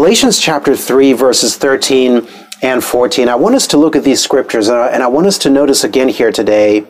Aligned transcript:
Galatians 0.00 0.40
chapter 0.40 0.74
3, 0.74 1.12
verses 1.12 1.58
13 1.58 2.26
and 2.62 2.82
14. 2.82 3.28
I 3.28 3.34
want 3.34 3.54
us 3.54 3.66
to 3.66 3.76
look 3.76 3.94
at 3.94 4.02
these 4.02 4.18
scriptures, 4.18 4.70
and 4.70 5.02
I 5.02 5.06
want 5.06 5.26
us 5.26 5.36
to 5.40 5.50
notice 5.50 5.84
again 5.84 6.08
here 6.08 6.32
today. 6.32 6.86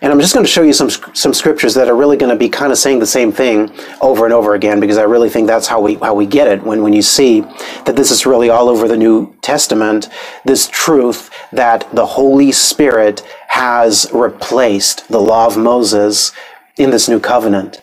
And 0.00 0.12
I'm 0.12 0.20
just 0.20 0.32
going 0.32 0.46
to 0.46 0.50
show 0.50 0.62
you 0.62 0.72
some 0.72 0.90
some 0.90 1.34
scriptures 1.34 1.74
that 1.74 1.88
are 1.88 1.96
really 1.96 2.16
going 2.16 2.30
to 2.30 2.38
be 2.38 2.48
kind 2.48 2.70
of 2.70 2.78
saying 2.78 3.00
the 3.00 3.06
same 3.06 3.32
thing 3.32 3.72
over 4.00 4.24
and 4.24 4.32
over 4.32 4.54
again, 4.54 4.78
because 4.78 4.96
I 4.96 5.02
really 5.02 5.28
think 5.28 5.48
that's 5.48 5.66
how 5.66 5.80
we 5.80 5.94
how 5.94 6.14
we 6.14 6.24
get 6.24 6.46
it 6.46 6.62
when 6.62 6.84
when 6.84 6.92
you 6.92 7.02
see 7.02 7.40
that 7.84 7.96
this 7.96 8.12
is 8.12 8.26
really 8.26 8.48
all 8.48 8.68
over 8.68 8.86
the 8.86 8.96
New 8.96 9.34
Testament. 9.42 10.08
This 10.44 10.68
truth 10.68 11.30
that 11.50 11.88
the 11.92 12.06
Holy 12.06 12.52
Spirit 12.52 13.22
has 13.48 14.08
replaced 14.12 15.08
the 15.08 15.20
law 15.20 15.48
of 15.48 15.56
Moses 15.56 16.30
in 16.76 16.90
this 16.90 17.08
new 17.08 17.18
covenant, 17.18 17.82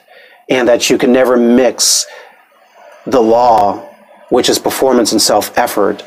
and 0.49 0.69
that 0.69 0.89
you 0.89 0.97
can 0.97 1.11
never 1.11 1.35
mix 1.35 2.05
the 3.05 3.21
law, 3.21 3.85
which 4.29 4.49
is 4.49 4.59
performance 4.59 5.11
and 5.11 5.21
self 5.21 5.55
effort, 5.57 6.03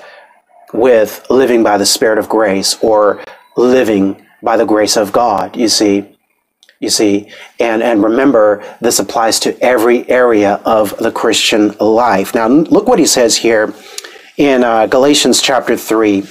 with 0.72 1.26
living 1.28 1.62
by 1.62 1.76
the 1.76 1.86
Spirit 1.86 2.18
of 2.18 2.28
grace 2.28 2.76
or 2.82 3.22
living 3.56 4.26
by 4.42 4.56
the 4.56 4.64
grace 4.64 4.96
of 4.96 5.12
God. 5.12 5.56
You 5.56 5.68
see, 5.68 6.16
you 6.80 6.90
see, 6.90 7.30
and, 7.60 7.82
and 7.82 8.02
remember, 8.02 8.64
this 8.80 8.98
applies 8.98 9.38
to 9.40 9.58
every 9.62 10.08
area 10.10 10.54
of 10.64 10.96
the 10.98 11.12
Christian 11.12 11.68
life. 11.78 12.34
Now, 12.34 12.48
look 12.48 12.88
what 12.88 12.98
he 12.98 13.06
says 13.06 13.36
here 13.36 13.72
in 14.36 14.64
uh, 14.64 14.86
Galatians 14.86 15.40
chapter 15.40 15.76
3, 15.76 16.24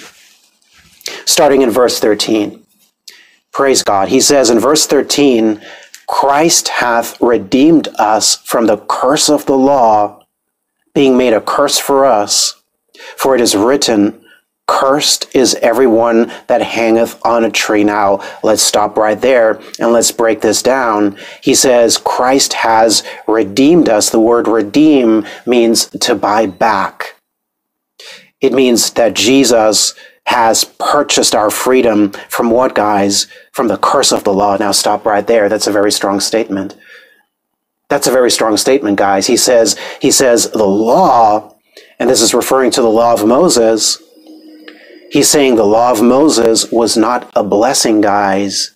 starting 1.26 1.62
in 1.62 1.70
verse 1.70 2.00
13. 2.00 2.62
Praise 3.54 3.84
God. 3.84 4.10
He 4.10 4.20
says 4.20 4.50
in 4.50 4.60
verse 4.60 4.86
13, 4.88 5.62
Christ 6.08 6.68
hath 6.68 7.20
redeemed 7.22 7.88
us 7.98 8.38
from 8.38 8.66
the 8.66 8.78
curse 8.78 9.30
of 9.30 9.46
the 9.46 9.58
law 9.58 10.21
being 10.94 11.18
made 11.18 11.34
a 11.34 11.42
curse 11.42 11.80
for 11.80 12.06
us. 12.06 12.62
For 13.18 13.36
it 13.36 13.42
is 13.42 13.56
written, 13.56 14.22
Cursed 14.68 15.36
is 15.36 15.56
everyone 15.56 16.32
that 16.48 16.62
hangeth 16.62 17.20
on 17.26 17.44
a 17.44 17.52
tree. 17.52 17.84
Now, 17.84 18.22
let's 18.42 18.62
stop 18.62 18.96
right 18.96 19.20
there 19.20 19.60
and 19.80 19.92
let's 19.92 20.14
break 20.14 20.40
this 20.40 20.62
down. 20.62 21.18
He 21.42 21.56
says, 21.56 21.98
Christ 21.98 22.54
has 22.54 23.04
redeemed 23.28 23.90
us. 23.90 24.10
The 24.10 24.20
word 24.20 24.48
redeem 24.48 25.26
means 25.46 25.88
to 25.88 26.16
buy 26.16 26.46
back. 26.46 27.16
It 28.40 28.54
means 28.54 28.92
that 28.92 29.14
Jesus 29.14 29.94
has 30.28 30.64
purchased 30.64 31.36
our 31.36 31.50
freedom 31.50 32.12
from 32.30 32.50
what, 32.50 32.74
guys? 32.74 33.28
From 33.52 33.68
the 33.68 33.78
curse 33.78 34.14
of 34.14 34.24
the 34.24 34.34
law. 34.34 34.56
Now, 34.56 34.72
stop 34.72 35.06
right 35.06 35.28
there. 35.28 35.50
That's 35.50 35.68
a 35.68 35.72
very 35.72 35.92
strong 35.92 36.22
statement. 36.22 36.78
That's 37.92 38.08
a 38.08 38.12
very 38.12 38.32
strong 38.32 38.56
statement, 38.56 38.98
guys. 38.98 39.28
He 39.28 39.36
says, 39.36 39.78
he 40.02 40.12
says 40.12 40.50
the 40.52 40.64
law, 40.64 41.58
and 42.00 42.10
this 42.10 42.22
is 42.22 42.34
referring 42.34 42.72
to 42.72 42.82
the 42.82 42.88
law 42.88 43.12
of 43.12 43.28
Moses. 43.28 44.02
He's 45.12 45.30
saying 45.30 45.56
the 45.56 45.66
law 45.66 45.92
of 45.92 46.02
Moses 46.02 46.72
was 46.72 46.96
not 46.96 47.30
a 47.36 47.44
blessing, 47.44 48.00
guys. 48.00 48.76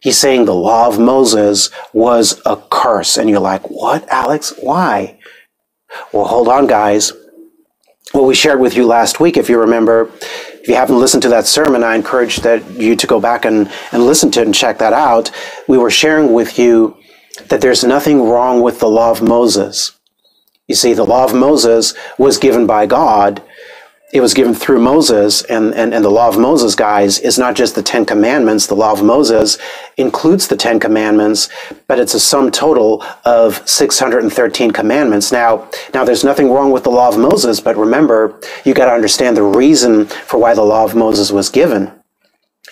He's 0.00 0.16
saying 0.16 0.46
the 0.46 0.54
law 0.54 0.88
of 0.88 0.98
Moses 0.98 1.68
was 1.92 2.40
a 2.46 2.56
curse. 2.56 3.18
And 3.18 3.28
you're 3.28 3.38
like, 3.38 3.68
what, 3.68 4.08
Alex? 4.08 4.54
Why? 4.62 5.18
Well, 6.10 6.24
hold 6.24 6.48
on, 6.48 6.66
guys. 6.66 7.12
What 8.12 8.24
we 8.24 8.34
shared 8.34 8.60
with 8.60 8.78
you 8.78 8.86
last 8.86 9.20
week, 9.20 9.36
if 9.36 9.50
you 9.50 9.60
remember, 9.60 10.10
if 10.54 10.68
you 10.68 10.74
haven't 10.74 11.00
listened 11.00 11.24
to 11.24 11.28
that 11.28 11.44
sermon, 11.44 11.84
I 11.84 11.96
encourage 11.96 12.36
that 12.36 12.66
you 12.70 12.96
to 12.96 13.06
go 13.06 13.20
back 13.20 13.44
and, 13.44 13.70
and 13.92 14.06
listen 14.06 14.30
to 14.30 14.40
it 14.40 14.46
and 14.46 14.54
check 14.54 14.78
that 14.78 14.94
out. 14.94 15.30
We 15.68 15.76
were 15.76 15.90
sharing 15.90 16.32
with 16.32 16.58
you 16.58 16.96
that 17.48 17.60
there's 17.60 17.84
nothing 17.84 18.22
wrong 18.28 18.62
with 18.62 18.80
the 18.80 18.88
law 18.88 19.10
of 19.10 19.22
Moses. 19.22 19.92
You 20.66 20.74
see, 20.74 20.94
the 20.94 21.04
law 21.04 21.24
of 21.24 21.34
Moses 21.34 21.94
was 22.18 22.38
given 22.38 22.66
by 22.66 22.86
God. 22.86 23.42
It 24.12 24.20
was 24.20 24.34
given 24.34 24.54
through 24.54 24.80
Moses, 24.80 25.42
and, 25.42 25.74
and, 25.74 25.92
and 25.92 26.04
the 26.04 26.10
law 26.10 26.28
of 26.28 26.38
Moses, 26.38 26.74
guys, 26.74 27.18
is 27.18 27.38
not 27.38 27.56
just 27.56 27.74
the 27.74 27.82
Ten 27.82 28.04
Commandments. 28.04 28.66
The 28.66 28.76
law 28.76 28.92
of 28.92 29.02
Moses 29.02 29.58
includes 29.96 30.46
the 30.46 30.56
Ten 30.56 30.78
Commandments, 30.78 31.48
but 31.88 31.98
it's 31.98 32.14
a 32.14 32.20
sum 32.20 32.50
total 32.50 33.04
of 33.24 33.68
613 33.68 34.70
commandments. 34.70 35.32
Now, 35.32 35.68
now 35.92 36.04
there's 36.04 36.24
nothing 36.24 36.50
wrong 36.50 36.70
with 36.70 36.84
the 36.84 36.90
law 36.90 37.08
of 37.08 37.18
Moses, 37.18 37.60
but 37.60 37.76
remember, 37.76 38.40
you 38.64 38.74
got 38.74 38.86
to 38.86 38.92
understand 38.92 39.36
the 39.36 39.42
reason 39.42 40.06
for 40.06 40.38
why 40.38 40.54
the 40.54 40.62
law 40.62 40.84
of 40.84 40.94
Moses 40.94 41.32
was 41.32 41.48
given. 41.48 41.92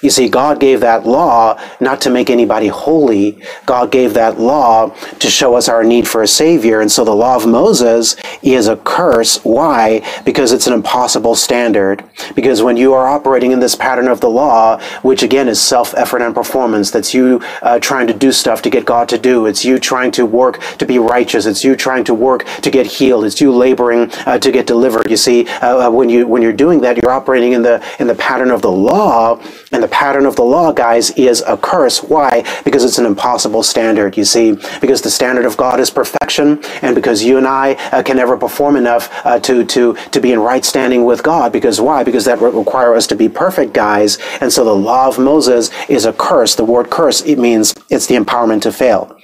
You 0.04 0.10
see, 0.10 0.28
God 0.28 0.60
gave 0.60 0.80
that 0.80 1.06
law 1.06 1.58
not 1.80 2.02
to 2.02 2.10
make 2.10 2.28
anybody 2.28 2.68
holy. 2.68 3.42
God 3.64 3.90
gave 3.90 4.12
that 4.12 4.38
law 4.38 4.90
to 4.90 5.30
show 5.30 5.54
us 5.54 5.66
our 5.66 5.82
need 5.82 6.06
for 6.06 6.22
a 6.22 6.28
Savior. 6.28 6.82
And 6.82 6.92
so 6.92 7.06
the 7.06 7.14
law 7.14 7.36
of 7.36 7.46
Moses 7.46 8.14
is 8.42 8.68
a 8.68 8.76
curse. 8.76 9.42
Why? 9.44 10.02
Because 10.26 10.52
it's 10.52 10.66
an 10.66 10.74
impossible 10.74 11.34
standard. 11.34 12.04
Because 12.34 12.62
when 12.62 12.76
you 12.76 12.92
are 12.92 13.06
operating 13.06 13.52
in 13.52 13.60
this 13.60 13.74
pattern 13.74 14.06
of 14.08 14.20
the 14.20 14.28
law, 14.28 14.78
which 15.00 15.22
again 15.22 15.48
is 15.48 15.58
self-effort 15.58 16.20
and 16.20 16.34
performance, 16.34 16.90
that's 16.90 17.14
you 17.14 17.40
uh, 17.62 17.78
trying 17.78 18.06
to 18.06 18.12
do 18.12 18.30
stuff 18.30 18.60
to 18.60 18.68
get 18.68 18.84
God 18.84 19.08
to 19.08 19.16
do. 19.16 19.46
It's 19.46 19.64
you 19.64 19.78
trying 19.78 20.10
to 20.12 20.26
work 20.26 20.60
to 20.76 20.84
be 20.84 20.98
righteous. 20.98 21.46
It's 21.46 21.64
you 21.64 21.76
trying 21.76 22.04
to 22.04 22.12
work 22.12 22.44
to 22.60 22.70
get 22.70 22.84
healed. 22.84 23.24
It's 23.24 23.40
you 23.40 23.50
laboring 23.50 24.12
uh, 24.26 24.38
to 24.38 24.52
get 24.52 24.66
delivered. 24.66 25.08
You 25.08 25.16
see, 25.16 25.48
uh, 25.62 25.88
uh 25.88 25.90
when 25.90 26.10
you 26.10 26.26
when 26.26 26.42
you're 26.42 26.52
doing 26.52 26.82
that, 26.82 26.98
you're 26.98 27.10
operating 27.10 27.54
in 27.54 27.62
the 27.62 27.82
in 27.98 28.06
the 28.06 28.14
pattern 28.14 28.50
of 28.50 28.60
the 28.60 28.70
law, 28.70 29.40
and 29.72 29.82
the 29.82 29.93
pattern 29.94 30.26
of 30.26 30.34
the 30.34 30.42
law, 30.42 30.72
guys, 30.72 31.12
is 31.12 31.40
a 31.46 31.56
curse. 31.56 32.02
Why? 32.02 32.42
Because 32.64 32.82
it's 32.84 32.98
an 32.98 33.06
impossible 33.06 33.62
standard, 33.62 34.16
you 34.16 34.24
see, 34.24 34.58
because 34.80 35.02
the 35.02 35.10
standard 35.10 35.44
of 35.44 35.56
God 35.56 35.78
is 35.78 35.88
perfection, 35.88 36.60
and 36.82 36.96
because 36.96 37.22
you 37.22 37.38
and 37.38 37.46
I 37.46 37.74
uh, 37.92 38.02
can 38.02 38.16
never 38.16 38.36
perform 38.36 38.74
enough 38.74 39.08
uh, 39.24 39.38
to, 39.38 39.64
to, 39.64 39.94
to 39.94 40.20
be 40.20 40.32
in 40.32 40.40
right 40.40 40.64
standing 40.64 41.04
with 41.04 41.22
God. 41.22 41.52
Because 41.52 41.80
why? 41.80 42.02
Because 42.02 42.24
that 42.24 42.40
would 42.40 42.54
require 42.54 42.96
us 42.96 43.06
to 43.06 43.14
be 43.14 43.28
perfect, 43.28 43.72
guys. 43.72 44.18
And 44.40 44.52
so 44.52 44.64
the 44.64 44.74
law 44.74 45.06
of 45.06 45.20
Moses 45.20 45.70
is 45.88 46.06
a 46.06 46.12
curse. 46.12 46.56
The 46.56 46.64
word 46.64 46.90
curse, 46.90 47.22
it 47.22 47.38
means 47.38 47.72
it's 47.88 48.08
the 48.08 48.16
empowerment 48.16 48.62
to 48.62 48.72
fail. 48.72 49.16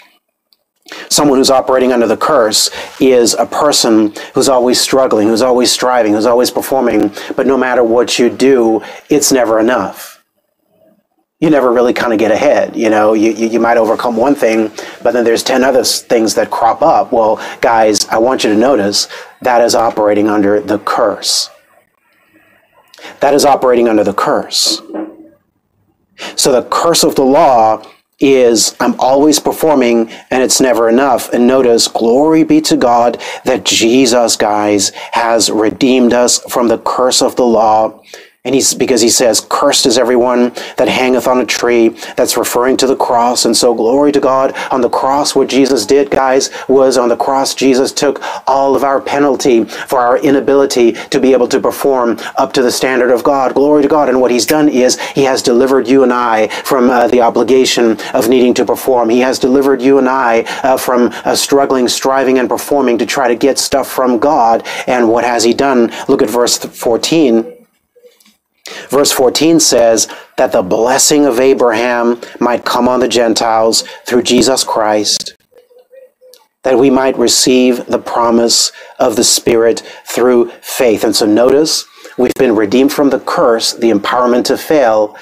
Someone 1.08 1.38
who's 1.38 1.50
operating 1.50 1.92
under 1.92 2.06
the 2.06 2.16
curse 2.16 2.70
is 3.00 3.34
a 3.34 3.46
person 3.46 4.12
who's 4.34 4.48
always 4.48 4.80
struggling, 4.80 5.26
who's 5.26 5.42
always 5.42 5.72
striving, 5.72 6.12
who's 6.12 6.26
always 6.26 6.52
performing, 6.52 7.12
but 7.34 7.46
no 7.46 7.58
matter 7.58 7.82
what 7.82 8.20
you 8.20 8.30
do, 8.30 8.82
it's 9.08 9.32
never 9.32 9.58
enough 9.58 10.19
you 11.40 11.48
never 11.48 11.72
really 11.72 11.94
kind 11.94 12.12
of 12.12 12.18
get 12.18 12.30
ahead. 12.30 12.76
You 12.76 12.90
know, 12.90 13.14
you, 13.14 13.32
you, 13.32 13.48
you, 13.48 13.60
might 13.60 13.78
overcome 13.78 14.14
one 14.14 14.34
thing, 14.34 14.70
but 15.02 15.12
then 15.12 15.24
there's 15.24 15.42
10 15.42 15.64
other 15.64 15.82
things 15.82 16.34
that 16.34 16.50
crop 16.50 16.82
up. 16.82 17.12
Well, 17.12 17.42
guys, 17.62 18.06
I 18.08 18.18
want 18.18 18.44
you 18.44 18.50
to 18.50 18.56
notice 18.56 19.08
that 19.40 19.62
is 19.62 19.74
operating 19.74 20.28
under 20.28 20.60
the 20.60 20.78
curse. 20.78 21.48
That 23.20 23.32
is 23.32 23.46
operating 23.46 23.88
under 23.88 24.04
the 24.04 24.12
curse. 24.12 24.82
So 26.36 26.52
the 26.52 26.68
curse 26.70 27.02
of 27.02 27.14
the 27.14 27.24
law 27.24 27.82
is 28.18 28.76
I'm 28.78 29.00
always 29.00 29.38
performing 29.38 30.10
and 30.30 30.42
it's 30.42 30.60
never 30.60 30.90
enough. 30.90 31.32
And 31.32 31.46
notice, 31.46 31.88
glory 31.88 32.44
be 32.44 32.60
to 32.62 32.76
God 32.76 33.18
that 33.46 33.64
Jesus, 33.64 34.36
guys, 34.36 34.90
has 35.12 35.50
redeemed 35.50 36.12
us 36.12 36.38
from 36.52 36.68
the 36.68 36.76
curse 36.78 37.22
of 37.22 37.36
the 37.36 37.46
law 37.46 38.02
and 38.42 38.54
he's 38.54 38.72
because 38.72 39.02
he 39.02 39.10
says, 39.10 39.46
Cursed 39.50 39.84
is 39.84 39.98
everyone 39.98 40.54
that 40.78 40.88
hangeth 40.88 41.26
on 41.26 41.42
a 41.42 41.44
tree. 41.44 41.90
That's 42.16 42.38
referring 42.38 42.78
to 42.78 42.86
the 42.86 42.96
cross. 42.96 43.44
And 43.44 43.54
so 43.54 43.74
glory 43.74 44.12
to 44.12 44.20
God. 44.20 44.56
On 44.70 44.80
the 44.80 44.88
cross, 44.88 45.34
what 45.34 45.50
Jesus 45.50 45.84
did, 45.84 46.10
guys, 46.10 46.48
was 46.66 46.96
on 46.96 47.10
the 47.10 47.18
cross, 47.18 47.54
Jesus 47.54 47.92
took 47.92 48.18
all 48.46 48.74
of 48.74 48.82
our 48.82 48.98
penalty 48.98 49.64
for 49.64 50.00
our 50.00 50.16
inability 50.16 50.92
to 50.92 51.20
be 51.20 51.34
able 51.34 51.48
to 51.48 51.60
perform 51.60 52.18
up 52.36 52.54
to 52.54 52.62
the 52.62 52.72
standard 52.72 53.10
of 53.10 53.22
God. 53.22 53.52
Glory 53.52 53.82
to 53.82 53.88
God. 53.88 54.08
And 54.08 54.22
what 54.22 54.30
he's 54.30 54.46
done 54.46 54.70
is 54.70 54.98
he 55.10 55.24
has 55.24 55.42
delivered 55.42 55.86
you 55.86 56.02
and 56.02 56.12
I 56.12 56.48
from 56.48 56.88
uh, 56.88 57.08
the 57.08 57.20
obligation 57.20 58.00
of 58.14 58.30
needing 58.30 58.54
to 58.54 58.64
perform. 58.64 59.10
He 59.10 59.20
has 59.20 59.38
delivered 59.38 59.82
you 59.82 59.98
and 59.98 60.08
I 60.08 60.44
uh, 60.62 60.78
from 60.78 61.10
uh, 61.26 61.36
struggling, 61.36 61.88
striving, 61.88 62.38
and 62.38 62.48
performing 62.48 62.96
to 62.98 63.06
try 63.06 63.28
to 63.28 63.36
get 63.36 63.58
stuff 63.58 63.86
from 63.86 64.18
God. 64.18 64.66
And 64.86 65.10
what 65.10 65.24
has 65.24 65.44
he 65.44 65.52
done? 65.52 65.92
Look 66.08 66.22
at 66.22 66.30
verse 66.30 66.56
14. 66.56 67.59
Verse 68.90 69.10
14 69.12 69.60
says 69.60 70.08
that 70.36 70.52
the 70.52 70.62
blessing 70.62 71.24
of 71.24 71.40
Abraham 71.40 72.20
might 72.38 72.64
come 72.64 72.88
on 72.88 73.00
the 73.00 73.08
Gentiles 73.08 73.82
through 74.04 74.22
Jesus 74.22 74.64
Christ, 74.64 75.36
that 76.64 76.78
we 76.78 76.90
might 76.90 77.16
receive 77.18 77.86
the 77.86 77.98
promise 77.98 78.72
of 78.98 79.16
the 79.16 79.24
Spirit 79.24 79.80
through 80.04 80.50
faith. 80.60 81.04
And 81.04 81.16
so 81.16 81.24
notice 81.24 81.86
We've 82.20 82.34
been 82.34 82.54
redeemed 82.54 82.92
from 82.92 83.08
the 83.08 83.20
curse, 83.20 83.72
the 83.72 83.90
empowerment 83.90 84.44
to 84.44 84.58
fail, 84.58 85.16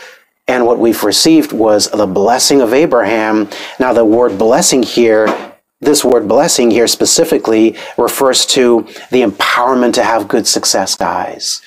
and 0.48 0.66
what 0.66 0.80
we've 0.80 1.04
received 1.04 1.52
was 1.52 1.88
the 1.90 2.08
blessing 2.08 2.60
of 2.60 2.72
Abraham. 2.72 3.48
Now, 3.78 3.92
the 3.92 4.04
word 4.04 4.36
blessing 4.36 4.82
here, 4.82 5.52
this 5.80 6.04
word 6.04 6.26
blessing 6.26 6.72
here 6.72 6.88
specifically 6.88 7.76
refers 7.96 8.44
to 8.46 8.88
the 9.12 9.22
empowerment 9.22 9.92
to 9.94 10.02
have 10.02 10.26
good 10.26 10.48
success, 10.48 10.96
guys. 10.96 11.62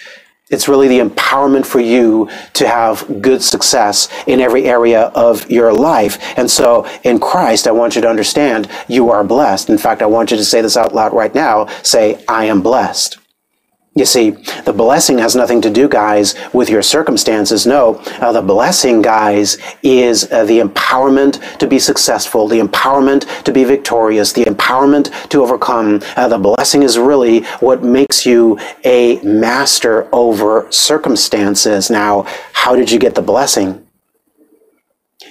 It's 0.52 0.68
really 0.68 0.88
the 0.88 1.00
empowerment 1.00 1.66
for 1.66 1.80
you 1.80 2.30
to 2.54 2.68
have 2.68 3.22
good 3.22 3.42
success 3.42 4.10
in 4.28 4.42
every 4.42 4.66
area 4.66 5.04
of 5.16 5.50
your 5.50 5.74
life. 5.74 6.20
And 6.38 6.52
so 6.52 6.86
in 7.04 7.20
Christ, 7.20 7.68
I 7.68 7.72
want 7.72 7.96
you 7.96 8.02
to 8.02 8.10
understand 8.10 8.70
you 8.88 9.10
are 9.10 9.24
blessed. 9.24 9.70
In 9.70 9.78
fact, 9.78 10.02
I 10.02 10.08
want 10.08 10.32
you 10.32 10.38
to 10.38 10.46
say 10.46 10.62
this 10.62 10.78
out 10.78 10.94
loud 10.94 11.14
right 11.14 11.34
now. 11.34 11.68
Say, 11.84 12.24
I 12.28 12.46
am 12.46 12.62
blessed. 12.62 13.21
You 13.94 14.06
see, 14.06 14.30
the 14.64 14.72
blessing 14.72 15.18
has 15.18 15.36
nothing 15.36 15.60
to 15.62 15.70
do, 15.70 15.90
guys, 15.90 16.34
with 16.54 16.70
your 16.70 16.82
circumstances. 16.82 17.68
No, 17.68 17.96
uh, 18.22 18.32
the 18.32 18.42
blessing, 18.42 19.02
guys, 19.02 19.58
is 19.84 20.32
uh, 20.32 20.46
the 20.46 20.60
empowerment 20.60 21.58
to 21.58 21.68
be 21.68 21.78
successful, 21.78 22.48
the 22.48 22.62
empowerment 22.62 23.44
to 23.44 23.52
be 23.52 23.66
victorious, 23.66 24.32
the 24.32 24.46
empowerment 24.46 25.12
to 25.30 25.44
overcome. 25.44 26.02
Uh, 26.16 26.30
the 26.30 26.38
blessing 26.38 26.84
is 26.84 26.98
really 26.98 27.44
what 27.60 27.84
makes 27.84 28.26
you 28.26 28.58
a 28.86 29.20
master 29.24 30.08
over 30.16 30.72
circumstances. 30.72 31.90
Now, 31.90 32.26
how 32.54 32.78
did 32.78 32.92
you 32.92 32.98
get 32.98 33.16
the 33.16 33.22
blessing? 33.22 33.86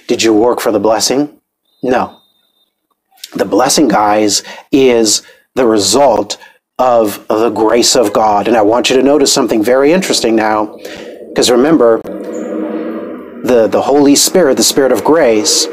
Did 0.07 0.21
you 0.21 0.35
work 0.35 0.61
for 0.61 0.71
the 0.71 0.79
blessing? 0.79 1.41
No. 1.81 2.19
The 3.33 3.45
blessing, 3.45 3.87
guys, 3.87 4.43
is 4.71 5.23
the 5.55 5.65
result 5.65 6.37
of 6.81 7.27
the 7.27 7.51
grace 7.51 7.95
of 7.95 8.11
God. 8.11 8.47
And 8.47 8.57
I 8.57 8.63
want 8.63 8.89
you 8.89 8.95
to 8.95 9.03
notice 9.03 9.31
something 9.31 9.63
very 9.63 9.93
interesting 9.93 10.35
now, 10.35 10.75
because 11.29 11.51
remember, 11.51 12.01
the, 13.43 13.67
the 13.71 13.81
Holy 13.81 14.15
Spirit, 14.15 14.57
the 14.57 14.63
Spirit 14.63 14.91
of 14.91 15.03
grace, 15.03 15.65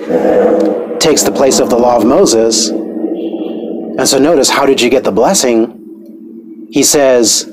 takes 1.01 1.23
the 1.23 1.33
place 1.35 1.61
of 1.61 1.71
the 1.71 1.79
law 1.79 1.97
of 1.97 2.05
Moses. 2.05 2.69
And 2.69 4.07
so 4.07 4.19
notice, 4.19 4.51
how 4.51 4.67
did 4.67 4.83
you 4.83 4.91
get 4.91 5.03
the 5.03 5.11
blessing? 5.11 6.69
He 6.71 6.83
says, 6.83 7.51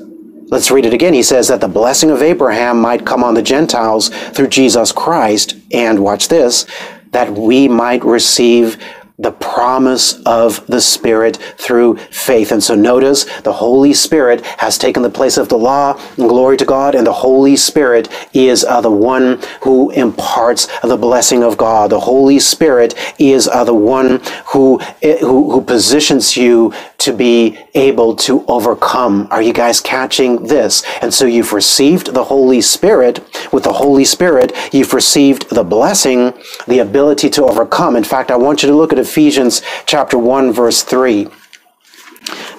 let's 0.48 0.70
read 0.70 0.84
it 0.84 0.92
again. 0.92 1.14
He 1.14 1.22
says 1.22 1.48
that 1.48 1.62
the 1.62 1.68
blessing 1.68 2.10
of 2.10 2.20
Abraham 2.20 2.78
might 2.78 3.06
come 3.06 3.24
on 3.24 3.32
the 3.32 3.42
Gentiles 3.42 4.10
through 4.10 4.48
Jesus 4.48 4.92
Christ, 4.92 5.56
and 5.72 6.00
watch 6.00 6.28
this, 6.28 6.66
that 7.12 7.32
we 7.32 7.68
might 7.68 8.04
receive 8.04 8.76
the 9.18 9.32
promise 9.32 10.20
of 10.26 10.66
the 10.66 10.80
Spirit 10.80 11.36
through 11.56 11.96
faith. 11.96 12.52
And 12.52 12.62
so 12.62 12.74
notice 12.74 13.24
the 13.40 13.52
Holy 13.52 13.94
Spirit 13.94 14.44
has 14.58 14.76
taken 14.76 15.02
the 15.02 15.10
place 15.10 15.38
of 15.38 15.48
the 15.48 15.56
law, 15.56 15.98
and 16.18 16.28
glory 16.28 16.56
to 16.58 16.66
God, 16.66 16.94
and 16.94 17.06
the 17.06 17.12
Holy 17.12 17.56
Spirit 17.56 18.08
is 18.34 18.64
uh, 18.64 18.80
the 18.80 18.90
one 18.90 19.40
who 19.62 19.90
imparts 19.92 20.68
the 20.82 20.96
blessing 20.96 21.42
of 21.42 21.56
God. 21.56 21.90
The 21.90 22.00
Holy 22.00 22.38
Spirit 22.38 22.94
is 23.18 23.48
uh, 23.48 23.64
the 23.64 23.74
one 23.74 24.20
who, 24.52 24.80
eh, 25.02 25.18
who, 25.20 25.50
who 25.50 25.62
positions 25.62 26.36
you 26.36 26.74
to 26.98 27.12
be 27.12 27.58
able 27.74 28.16
to 28.16 28.44
overcome. 28.46 29.28
Are 29.30 29.42
you 29.42 29.52
guys 29.52 29.80
catching 29.80 30.44
this? 30.46 30.82
And 31.00 31.12
so 31.12 31.24
you've 31.24 31.52
received 31.52 32.12
the 32.12 32.24
Holy 32.24 32.60
Spirit. 32.60 33.20
With 33.52 33.64
the 33.64 33.72
Holy 33.72 34.04
Spirit, 34.04 34.52
you've 34.72 34.92
received 34.92 35.48
the 35.50 35.62
blessing, 35.64 36.34
the 36.66 36.80
ability 36.80 37.30
to 37.30 37.44
overcome. 37.44 37.96
In 37.96 38.04
fact, 38.04 38.30
I 38.30 38.36
want 38.36 38.62
you 38.62 38.68
to 38.68 38.74
look 38.74 38.92
at 38.92 38.98
Ephesians 39.06 39.62
chapter 39.86 40.18
1 40.18 40.52
verse 40.52 40.82
3. 40.82 41.28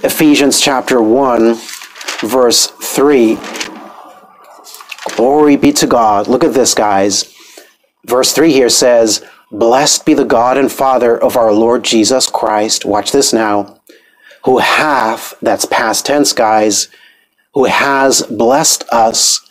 Ephesians 0.04 0.62
chapter 0.62 1.02
1 1.02 1.56
verse 2.22 2.68
3. 2.68 3.38
Glory 5.18 5.58
be 5.58 5.74
to 5.74 5.88
God. 5.88 6.28
Look 6.28 6.46
at 6.46 6.54
this, 6.54 6.74
guys. 6.74 7.36
Verse 8.06 8.32
3 8.32 8.54
here 8.54 8.70
says, 8.70 9.26
Blessed 9.52 10.06
be 10.06 10.14
the 10.14 10.24
God 10.24 10.58
and 10.58 10.72
Father 10.72 11.18
of 11.18 11.36
our 11.36 11.52
Lord 11.52 11.84
Jesus 11.84 12.28
Christ. 12.28 12.86
Watch 12.86 13.12
this 13.12 13.34
now. 13.34 13.82
Who 14.46 14.60
hath, 14.60 15.34
that's 15.42 15.66
past 15.66 16.06
tense, 16.06 16.32
guys, 16.32 16.88
who 17.56 17.66
has 17.66 18.22
blessed 18.22 18.86
us 18.90 19.42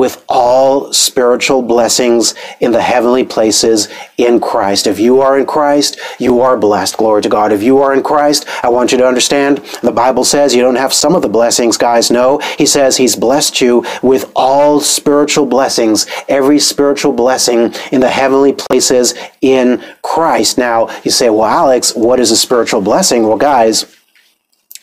with 0.00 0.24
all 0.30 0.90
spiritual 0.94 1.60
blessings 1.60 2.34
in 2.58 2.72
the 2.72 2.80
heavenly 2.80 3.22
places 3.22 3.86
in 4.16 4.40
Christ. 4.40 4.86
If 4.86 4.98
you 4.98 5.20
are 5.20 5.38
in 5.38 5.44
Christ, 5.44 6.00
you 6.18 6.40
are 6.40 6.56
blessed. 6.56 6.96
Glory 6.96 7.20
to 7.20 7.28
God. 7.28 7.52
If 7.52 7.62
you 7.62 7.82
are 7.82 7.92
in 7.92 8.02
Christ, 8.02 8.46
I 8.64 8.70
want 8.70 8.92
you 8.92 8.98
to 8.98 9.06
understand 9.06 9.58
the 9.82 9.92
Bible 9.92 10.24
says 10.24 10.54
you 10.54 10.62
don't 10.62 10.76
have 10.76 10.94
some 10.94 11.14
of 11.14 11.20
the 11.20 11.28
blessings, 11.28 11.76
guys. 11.76 12.10
No, 12.10 12.38
He 12.56 12.64
says 12.64 12.96
He's 12.96 13.14
blessed 13.14 13.60
you 13.60 13.84
with 14.02 14.32
all 14.34 14.80
spiritual 14.80 15.44
blessings, 15.44 16.06
every 16.30 16.60
spiritual 16.60 17.12
blessing 17.12 17.74
in 17.92 18.00
the 18.00 18.08
heavenly 18.08 18.54
places 18.54 19.12
in 19.42 19.84
Christ. 20.00 20.56
Now, 20.56 20.88
you 21.04 21.10
say, 21.10 21.28
well, 21.28 21.44
Alex, 21.44 21.94
what 21.94 22.20
is 22.20 22.30
a 22.30 22.38
spiritual 22.38 22.80
blessing? 22.80 23.28
Well, 23.28 23.36
guys, 23.36 23.84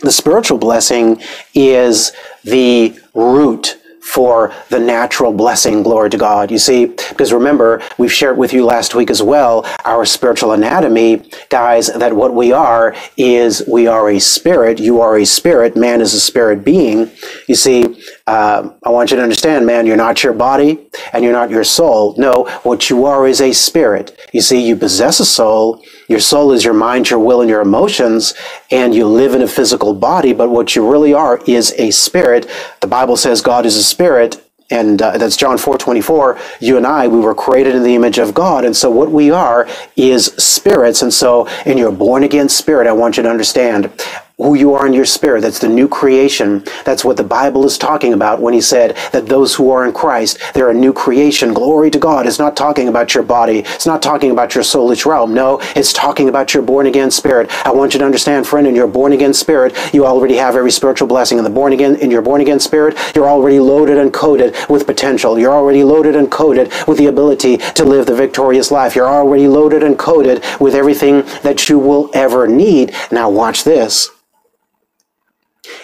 the 0.02 0.12
spiritual 0.12 0.60
blessing 0.60 1.24
is 1.56 2.12
the 2.44 3.00
root 3.16 3.80
for 4.08 4.54
the 4.70 4.80
natural 4.80 5.34
blessing, 5.34 5.84
glory 5.84 6.10
to 6.10 6.18
God. 6.18 6.50
You 6.50 6.58
see, 6.58 6.86
because 6.86 7.34
remember, 7.34 7.82
we've 7.98 8.12
shared 8.12 8.38
with 8.38 8.54
you 8.54 8.64
last 8.64 8.96
week 8.96 9.10
as 9.10 9.22
well, 9.22 9.66
our 9.84 10.06
spiritual 10.06 10.54
anatomy, 10.54 11.30
guys, 11.50 11.88
that 11.88 12.16
what 12.16 12.34
we 12.34 12.54
are 12.54 12.96
is 13.18 13.64
we 13.68 13.86
are 13.86 14.10
a 14.10 14.20
spirit. 14.20 14.80
You 14.80 15.02
are 15.02 15.18
a 15.18 15.26
spirit. 15.26 15.76
Man 15.76 16.00
is 16.00 16.14
a 16.14 16.22
spirit 16.22 16.64
being. 16.64 17.12
You 17.48 17.56
see, 17.56 18.02
uh, 18.26 18.70
I 18.84 18.90
want 18.90 19.12
you 19.12 19.18
to 19.18 19.24
understand, 19.24 19.66
man, 19.66 19.86
you're 19.86 19.98
not 19.98 20.24
your 20.24 20.34
body 20.34 20.88
and 21.12 21.24
you're 21.24 21.34
not 21.34 21.50
your 21.50 21.66
soul. 21.66 22.16
No, 22.18 22.46
what 22.64 22.90
you 22.90 23.06
are 23.06 23.28
is 23.28 23.42
a 23.42 23.52
spirit. 23.52 24.18
You 24.32 24.42
see, 24.42 24.66
you 24.66 24.78
possess 24.78 25.20
a 25.20 25.26
soul. 25.26 25.84
Your 26.08 26.20
soul 26.20 26.52
is 26.52 26.64
your 26.64 26.74
mind, 26.74 27.10
your 27.10 27.20
will, 27.20 27.42
and 27.42 27.50
your 27.50 27.62
emotions, 27.62 28.34
and 28.72 28.96
you 28.96 29.06
live 29.06 29.36
in 29.36 29.42
a 29.42 29.48
physical 29.48 29.94
body, 29.94 30.34
but 30.34 30.50
what 30.50 30.76
you 30.76 30.90
really 30.90 31.14
are 31.14 31.42
is 31.46 31.74
a 31.78 31.92
spirit. 31.92 32.50
The 32.82 32.88
Bible 32.88 33.18
says 33.18 33.42
God 33.42 33.66
is 33.66 33.76
a 33.76 33.84
spirit, 33.84 34.42
and 34.70 35.02
uh, 35.02 35.18
that's 35.18 35.38
John 35.38 35.58
4 35.58 35.78
24. 35.78 36.40
You 36.60 36.78
and 36.78 36.86
I, 36.86 37.08
we 37.08 37.20
were 37.20 37.36
created 37.36 37.76
in 37.76 37.84
the 37.84 37.96
image 37.96 38.20
of 38.20 38.34
God. 38.34 38.66
And 38.66 38.76
so 38.76 38.92
what 38.92 39.12
we 39.12 39.32
are 39.32 39.68
is 39.96 40.26
spirits. 40.26 41.02
And 41.02 41.14
so 41.14 41.48
in 41.66 41.78
your 41.78 41.92
born 41.92 42.24
again 42.24 42.50
spirit, 42.50 42.88
I 42.88 42.92
want 42.92 43.18
you 43.18 43.24
to 43.24 43.30
understand 43.30 43.92
who 44.38 44.54
you 44.54 44.76
are 44.76 44.86
in 44.86 44.94
your 44.94 45.06
spirit. 45.06 45.42
That's 45.42 45.58
the 45.58 45.68
new 45.68 45.88
creation. 45.88 46.64
That's 46.86 47.04
what 47.04 47.18
the 47.18 47.24
Bible 47.24 47.66
is 47.66 47.76
talking 47.76 48.14
about 48.14 48.40
when 48.40 48.54
he 48.54 48.62
said 48.62 48.96
that 49.12 49.26
those 49.26 49.56
who 49.56 49.72
are 49.72 49.84
in 49.84 49.94
Christ, 49.94 50.38
they're 50.54 50.70
a 50.70 50.76
new 50.76 50.94
creation. 50.94 51.54
Glory 51.54 51.90
to 51.90 51.98
God. 51.98 52.28
It's 52.28 52.38
not 52.38 52.56
talking 52.56 52.88
about 52.88 53.16
your 53.16 53.24
body. 53.24 53.60
It's 53.60 53.88
not 53.88 54.04
talking 54.04 54.30
about 54.30 54.54
your 54.54 54.64
soulish 54.64 55.08
realm. 55.08 55.34
No, 55.34 55.60
it's 55.76 55.92
talking 55.92 56.30
about 56.30 56.54
your 56.54 56.62
born 56.62 56.86
again 56.86 57.10
spirit. 57.10 57.50
I 57.66 57.72
want 57.72 57.94
you 57.94 58.00
to 58.00 58.06
understand, 58.06 58.46
friend, 58.46 58.68
in 58.68 58.76
your 58.76 58.88
born 58.88 59.12
again 59.12 59.34
spirit, 59.34 59.76
you 59.92 60.06
already 60.06 60.36
have 60.36 60.56
every 60.56 60.72
spiritual 60.72 61.08
blessing. 61.08 61.40
In 61.40 61.44
the 61.44 61.50
born 61.50 61.74
again, 61.74 61.96
in 61.96 62.12
your 62.12 62.22
born 62.22 62.42
again 62.42 62.60
spirit, 62.60 62.96
you're 63.16 63.28
already 63.28 63.60
loaded 63.60 63.98
and 63.98 64.14
coated 64.14 64.56
with 64.70 64.86
potential. 64.86 65.40
You're 65.40 65.54
already 65.54 65.84
loaded 65.84 66.16
and 66.16 66.30
coated 66.30 66.72
with 66.88 67.00
the 67.00 67.08
ability 67.08 67.58
to 67.58 67.84
live 67.84 68.06
the 68.06 68.16
victorious 68.16 68.70
life. 68.70 68.96
You're 68.96 69.10
already 69.10 69.48
loaded 69.48 69.82
and 69.82 69.98
coated 69.98 70.44
with 70.60 70.76
everything 70.76 71.24
that 71.42 71.70
you 71.70 71.80
will 71.80 72.12
ever 72.14 72.48
need. 72.48 72.94
Now 73.12 73.32
watch 73.32 73.64
this 73.64 74.12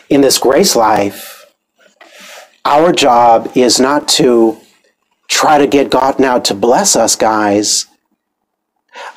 in 0.10 0.22
this 0.22 0.38
grace 0.38 0.76
life, 0.76 1.46
our 2.66 2.92
job 2.92 3.52
is 3.56 3.80
not 3.80 4.08
to 4.08 4.58
try 5.28 5.58
to 5.58 5.68
get 5.68 5.90
God 5.90 6.20
now 6.20 6.40
to 6.40 6.54
bless 6.54 6.96
us, 6.96 7.16
guys. 7.16 7.88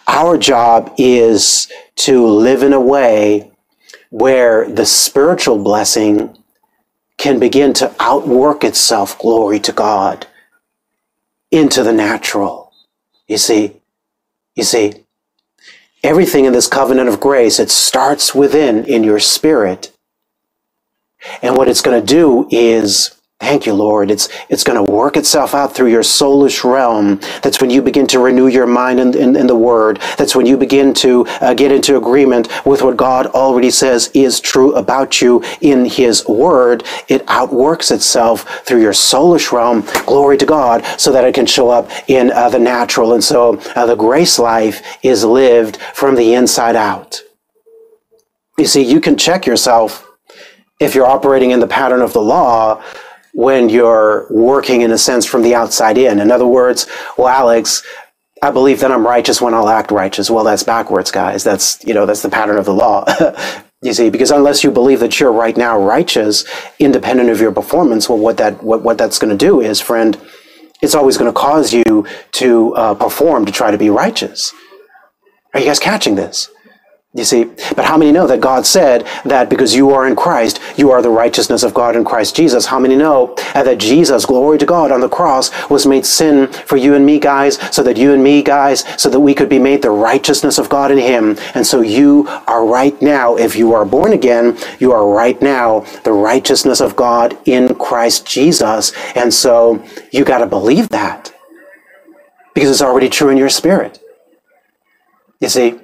Our 0.07 0.39
job 0.39 0.95
is 0.99 1.71
to 1.97 2.27
live 2.27 2.63
in 2.63 2.73
a 2.73 2.81
way 2.81 3.51
where 4.11 4.69
the 4.69 4.87
spiritual 4.87 5.59
blessing 5.63 6.37
can 7.19 7.39
begin 7.39 7.73
to 7.75 7.95
outwork 8.01 8.65
itself, 8.65 9.19
glory 9.19 9.59
to 9.61 9.73
God, 9.73 10.27
into 11.51 11.83
the 11.83 11.93
natural. 11.93 12.73
You 13.29 13.39
see, 13.39 13.77
you 14.55 14.65
see, 14.65 14.95
everything 16.03 16.45
in 16.45 16.53
this 16.53 16.67
covenant 16.67 17.09
of 17.09 17.21
grace, 17.21 17.59
it 17.59 17.71
starts 17.71 18.35
within 18.35 18.85
in 18.85 19.03
your 19.03 19.19
spirit 19.19 19.96
and 21.43 21.57
what 21.57 21.69
it's 21.69 21.83
going 21.83 22.01
to 22.01 22.07
do 22.07 22.47
is 22.51 23.17
Thank 23.39 23.67
you, 23.67 23.75
Lord. 23.75 24.11
It's, 24.11 24.31
it's 24.49 24.65
going 24.65 24.83
to 24.83 24.91
work 24.91 25.15
itself 25.19 25.55
out 25.55 25.75
through 25.75 25.91
your 25.91 26.03
soulish 26.03 26.65
realm. 26.65 27.21
That's 27.43 27.61
when 27.61 27.69
you 27.69 27.83
begin 27.83 28.07
to 28.09 28.19
renew 28.19 28.47
your 28.47 28.67
mind 28.67 28.99
in, 28.99 29.15
in, 29.15 29.37
in 29.37 29.47
the 29.47 29.55
Word. 29.55 30.01
That's 30.17 30.35
when 30.35 30.47
you 30.47 30.57
begin 30.57 30.95
to 30.95 31.27
uh, 31.43 31.53
get 31.53 31.71
into 31.71 31.99
agreement 31.99 32.49
with 32.65 32.81
what 32.81 32.97
God 32.97 33.27
already 33.27 33.71
says 33.71 34.11
is 34.15 34.41
true 34.41 34.75
about 34.75 35.21
you 35.21 35.45
in 35.61 35.85
His 35.85 36.27
Word. 36.27 36.85
It 37.09 37.25
outworks 37.29 37.91
itself 37.91 38.65
through 38.65 38.81
your 38.81 38.95
soulish 38.95 39.53
realm, 39.53 39.83
glory 40.07 40.39
to 40.39 40.47
God, 40.47 40.83
so 40.99 41.13
that 41.13 41.25
it 41.25 41.35
can 41.35 41.47
show 41.47 41.69
up 41.69 41.91
in 42.09 42.31
uh, 42.31 42.49
the 42.49 42.59
natural. 42.59 43.13
And 43.13 43.23
so 43.23 43.59
uh, 43.77 43.85
the 43.85 43.97
grace 43.97 44.39
life 44.39 44.83
is 45.03 45.25
lived 45.25 45.77
from 45.77 46.15
the 46.15 46.33
inside 46.33 46.75
out. 46.75 47.21
You 48.57 48.65
see, 48.65 48.83
you 48.83 49.03
can 49.03 49.19
check 49.19 49.45
yourself 49.45 50.06
if 50.81 50.95
you're 50.95 51.07
operating 51.07 51.51
in 51.51 51.61
the 51.61 51.67
pattern 51.67 52.01
of 52.01 52.13
the 52.13 52.21
law, 52.21 52.83
when 53.37 53.69
you're 53.69 54.27
working 54.31 54.81
in 54.81 54.91
a 54.91 54.97
sense 54.97 55.27
from 55.27 55.43
the 55.43 55.55
outside 55.55 55.99
in. 55.99 56.21
In 56.21 56.31
other 56.31 56.47
words, 56.47 56.87
well, 57.19 57.29
Alex, 57.29 57.83
I 58.43 58.51
believe 58.51 58.81
that 58.81 58.91
I'm 58.91 59.07
righteous 59.07 59.43
when 59.43 59.53
I'll 59.53 59.69
act 59.69 59.91
righteous. 59.91 60.31
Well, 60.31 60.43
that's 60.43 60.63
backwards, 60.63 61.11
guys. 61.11 61.45
That's, 61.45 61.85
you 61.85 61.93
know, 61.93 62.07
that's 62.07 62.23
the 62.23 62.31
pattern 62.31 62.57
of 62.57 62.65
the 62.65 62.73
law. 62.73 63.05
you 63.83 63.93
see, 63.93 64.09
because 64.09 64.31
unless 64.31 64.65
you 64.65 64.71
believe 64.71 65.01
that 65.01 65.21
you're 65.21 65.33
right 65.33 65.55
now 65.55 65.79
righteous, 65.79 66.47
independent 66.79 67.29
of 67.29 67.39
your 67.39 67.53
performance, 67.53 68.09
well, 68.09 68.19
what 68.19 68.39
that, 68.39 68.63
what, 68.63 68.81
what 68.81 68.97
that's 68.97 69.19
going 69.19 69.37
to 69.37 69.45
do 69.47 69.61
is, 69.61 69.83
friend, 69.83 70.19
it's 70.81 70.95
always 70.95 71.19
going 71.19 71.31
to 71.31 71.39
cause 71.39 71.75
you 71.75 72.07
to 72.33 72.75
uh, 72.75 72.95
perform 72.95 73.45
to 73.45 73.53
try 73.53 73.71
to 73.71 73.79
be 73.79 73.91
righteous. 73.91 74.55
Are 75.53 75.61
you 75.61 75.67
guys 75.67 75.79
catching 75.79 76.15
this? 76.15 76.51
You 77.17 77.25
see, 77.25 77.45
but 77.75 77.87
how 77.87 77.97
many 77.97 78.13
know 78.13 78.27
that 78.27 78.43
God 78.43 78.67
said 78.67 79.07
that 79.25 79.49
because 79.49 79.75
you 79.75 79.89
are 79.91 80.07
in 80.07 80.15
Christ, 80.15 80.61
you 80.77 80.91
are 80.91 81.01
the 81.01 81.09
righteousness 81.09 81.63
of 81.63 81.73
God 81.73 81.97
in 81.97 82.05
Christ 82.05 82.37
Jesus? 82.37 82.67
How 82.67 82.79
many 82.79 82.95
know 82.95 83.35
that 83.55 83.79
Jesus, 83.79 84.27
glory 84.27 84.59
to 84.59 84.67
God 84.67 84.93
on 84.93 85.01
the 85.01 85.09
cross, 85.09 85.51
was 85.71 85.87
made 85.87 86.05
sin 86.05 86.47
for 86.49 86.77
you 86.77 86.95
and 86.95 87.07
me, 87.07 87.19
guys, 87.19 87.57
so 87.75 87.83
that 87.85 87.97
you 87.97 88.13
and 88.13 88.23
me, 88.23 88.43
guys, 88.43 88.85
so 89.01 89.09
that 89.09 89.19
we 89.19 89.33
could 89.33 89.49
be 89.49 89.59
made 89.59 89.81
the 89.81 89.91
righteousness 89.91 90.59
of 90.59 90.69
God 90.69 90.91
in 90.91 90.99
Him. 90.99 91.39
And 91.55 91.67
so 91.67 91.81
you 91.81 92.27
are 92.47 92.67
right 92.67 93.01
now, 93.01 93.35
if 93.37 93.57
you 93.57 93.73
are 93.73 93.87
born 93.87 94.13
again, 94.13 94.59
you 94.79 94.93
are 94.93 95.09
right 95.09 95.41
now 95.41 95.81
the 96.05 96.13
righteousness 96.13 96.83
of 96.83 96.97
God 96.97 97.39
in 97.47 97.75
Christ 97.77 98.27
Jesus. 98.27 98.93
And 99.15 99.33
so 99.33 99.83
you 100.13 100.23
got 100.27 100.39
to 100.39 100.47
believe 100.47 100.91
that 100.91 101.35
because 102.53 102.71
it's 102.71 102.83
already 102.83 103.09
true 103.09 103.31
in 103.31 103.39
your 103.39 103.49
spirit. 103.49 104.01
You 105.41 105.49
see, 105.49 105.81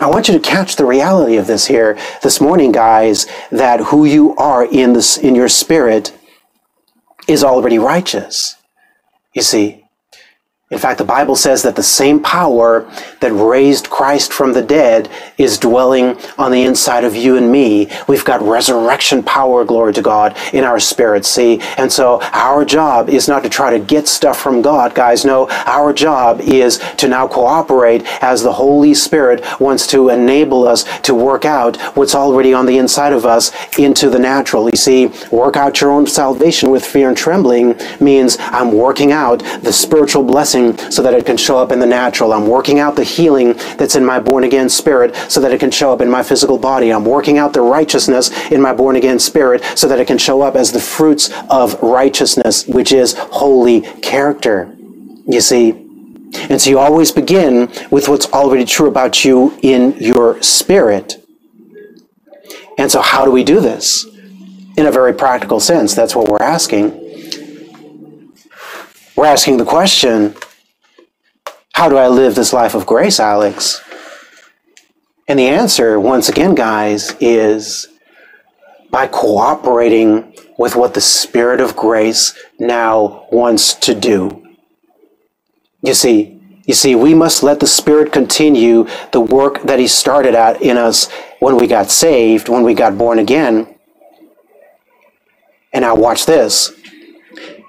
I 0.00 0.08
want 0.08 0.28
you 0.28 0.34
to 0.34 0.40
catch 0.40 0.76
the 0.76 0.86
reality 0.86 1.36
of 1.36 1.46
this 1.46 1.66
here 1.66 1.98
this 2.22 2.40
morning, 2.40 2.72
guys, 2.72 3.26
that 3.50 3.80
who 3.80 4.04
you 4.04 4.34
are 4.36 4.64
in 4.64 4.94
this 4.94 5.16
in 5.18 5.34
your 5.34 5.48
spirit 5.48 6.16
is 7.28 7.44
already 7.44 7.78
righteous. 7.78 8.56
You 9.34 9.42
see, 9.42 9.81
in 10.72 10.78
fact, 10.78 10.96
the 10.96 11.04
Bible 11.04 11.36
says 11.36 11.62
that 11.64 11.76
the 11.76 11.82
same 11.82 12.18
power 12.18 12.90
that 13.20 13.30
raised 13.32 13.90
Christ 13.90 14.32
from 14.32 14.54
the 14.54 14.62
dead 14.62 15.10
is 15.36 15.58
dwelling 15.58 16.16
on 16.38 16.50
the 16.50 16.62
inside 16.62 17.04
of 17.04 17.14
you 17.14 17.36
and 17.36 17.52
me. 17.52 17.90
We've 18.08 18.24
got 18.24 18.40
resurrection 18.40 19.22
power, 19.22 19.66
glory 19.66 19.92
to 19.92 20.00
God, 20.00 20.34
in 20.54 20.64
our 20.64 20.80
spirit, 20.80 21.26
see? 21.26 21.60
And 21.76 21.92
so 21.92 22.22
our 22.32 22.64
job 22.64 23.10
is 23.10 23.28
not 23.28 23.42
to 23.42 23.50
try 23.50 23.76
to 23.76 23.84
get 23.84 24.08
stuff 24.08 24.40
from 24.40 24.62
God, 24.62 24.94
guys. 24.94 25.26
No, 25.26 25.46
our 25.66 25.92
job 25.92 26.40
is 26.40 26.78
to 26.96 27.06
now 27.06 27.28
cooperate 27.28 28.02
as 28.22 28.42
the 28.42 28.54
Holy 28.54 28.94
Spirit 28.94 29.44
wants 29.60 29.86
to 29.88 30.08
enable 30.08 30.66
us 30.66 30.84
to 31.00 31.14
work 31.14 31.44
out 31.44 31.76
what's 31.96 32.14
already 32.14 32.54
on 32.54 32.64
the 32.64 32.78
inside 32.78 33.12
of 33.12 33.26
us 33.26 33.52
into 33.78 34.08
the 34.08 34.18
natural. 34.18 34.70
You 34.70 34.76
see, 34.76 35.08
work 35.30 35.56
out 35.56 35.82
your 35.82 35.90
own 35.90 36.06
salvation 36.06 36.70
with 36.70 36.82
fear 36.82 37.08
and 37.08 37.16
trembling 37.16 37.78
means 38.00 38.38
I'm 38.40 38.72
working 38.72 39.12
out 39.12 39.40
the 39.60 39.72
spiritual 39.72 40.22
blessing 40.22 40.61
so 40.90 41.02
that 41.02 41.14
it 41.14 41.26
can 41.26 41.36
show 41.36 41.58
up 41.58 41.72
in 41.72 41.78
the 41.78 41.86
natural. 41.86 42.32
I'm 42.32 42.46
working 42.46 42.78
out 42.78 42.96
the 42.96 43.04
healing 43.04 43.54
that's 43.76 43.96
in 43.96 44.04
my 44.04 44.18
born 44.20 44.44
again 44.44 44.68
spirit 44.68 45.14
so 45.28 45.40
that 45.40 45.52
it 45.52 45.60
can 45.60 45.70
show 45.70 45.92
up 45.92 46.00
in 46.00 46.10
my 46.10 46.22
physical 46.22 46.58
body. 46.58 46.92
I'm 46.92 47.04
working 47.04 47.38
out 47.38 47.52
the 47.52 47.60
righteousness 47.60 48.30
in 48.50 48.60
my 48.60 48.72
born 48.72 48.96
again 48.96 49.18
spirit 49.18 49.62
so 49.76 49.88
that 49.88 49.98
it 49.98 50.06
can 50.06 50.18
show 50.18 50.42
up 50.42 50.54
as 50.54 50.72
the 50.72 50.80
fruits 50.80 51.30
of 51.50 51.80
righteousness, 51.82 52.66
which 52.66 52.92
is 52.92 53.14
holy 53.18 53.82
character. 54.00 54.74
You 55.26 55.40
see, 55.40 55.70
and 55.70 56.60
so 56.60 56.70
you 56.70 56.78
always 56.78 57.12
begin 57.12 57.70
with 57.90 58.08
what's 58.08 58.26
already 58.32 58.64
true 58.64 58.88
about 58.88 59.24
you 59.24 59.56
in 59.62 59.92
your 59.98 60.42
spirit. 60.42 61.24
And 62.78 62.90
so, 62.90 63.00
how 63.02 63.24
do 63.24 63.30
we 63.30 63.44
do 63.44 63.60
this? 63.60 64.06
In 64.76 64.86
a 64.86 64.90
very 64.90 65.12
practical 65.12 65.60
sense, 65.60 65.94
that's 65.94 66.16
what 66.16 66.28
we're 66.28 66.42
asking. 66.42 66.98
We're 69.14 69.26
asking 69.26 69.58
the 69.58 69.64
question 69.66 70.34
how 71.72 71.88
do 71.88 71.96
I 71.96 72.08
live 72.08 72.34
this 72.34 72.52
life 72.52 72.74
of 72.74 72.86
grace, 72.86 73.18
Alex? 73.18 73.80
And 75.26 75.38
the 75.38 75.48
answer, 75.48 75.98
once 75.98 76.28
again, 76.28 76.54
guys, 76.54 77.16
is 77.20 77.88
by 78.90 79.06
cooperating 79.06 80.34
with 80.58 80.76
what 80.76 80.94
the 80.94 81.00
Spirit 81.00 81.60
of 81.60 81.74
grace 81.74 82.38
now 82.58 83.26
wants 83.32 83.74
to 83.74 83.94
do. 83.94 84.46
You 85.82 85.94
see, 85.94 86.40
you 86.66 86.74
see, 86.74 86.94
we 86.94 87.14
must 87.14 87.42
let 87.42 87.58
the 87.58 87.66
Spirit 87.66 88.12
continue 88.12 88.86
the 89.12 89.20
work 89.20 89.62
that 89.62 89.78
He 89.78 89.88
started 89.88 90.34
at 90.34 90.60
in 90.60 90.76
us 90.76 91.10
when 91.40 91.56
we 91.56 91.66
got 91.66 91.90
saved, 91.90 92.48
when 92.48 92.62
we 92.62 92.74
got 92.74 92.98
born 92.98 93.18
again. 93.18 93.74
And 95.72 95.82
now 95.82 95.96
watch 95.96 96.26
this. 96.26 96.72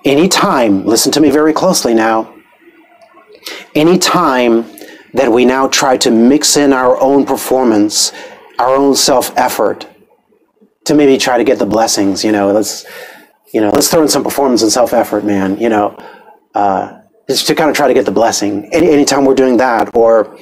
Anytime, 0.03 0.85
listen 0.85 1.11
to 1.13 1.21
me 1.21 1.29
very 1.31 1.53
closely 1.53 1.93
now. 1.93 2.32
Any 3.75 3.97
time 3.97 4.65
that 5.13 5.31
we 5.31 5.45
now 5.45 5.67
try 5.67 5.97
to 5.97 6.11
mix 6.11 6.57
in 6.57 6.73
our 6.73 6.99
own 6.99 7.25
performance, 7.25 8.11
our 8.59 8.75
own 8.75 8.95
self-effort, 8.95 9.87
to 10.85 10.93
maybe 10.93 11.17
try 11.17 11.37
to 11.37 11.43
get 11.43 11.59
the 11.59 11.65
blessings, 11.65 12.23
you 12.23 12.31
know, 12.31 12.51
let's, 12.51 12.85
you 13.53 13.61
know, 13.61 13.69
let's 13.69 13.89
throw 13.89 14.01
in 14.01 14.07
some 14.07 14.23
performance 14.23 14.61
and 14.63 14.71
self-effort, 14.71 15.23
man, 15.23 15.57
you 15.57 15.69
know, 15.69 15.97
uh, 16.55 16.99
just 17.29 17.47
to 17.47 17.55
kind 17.55 17.69
of 17.69 17.75
try 17.75 17.87
to 17.87 17.93
get 17.93 18.05
the 18.05 18.11
blessing. 18.11 18.69
Any, 18.73 18.89
anytime 18.89 19.23
we're 19.23 19.35
doing 19.35 19.57
that, 19.57 19.95
or, 19.95 20.37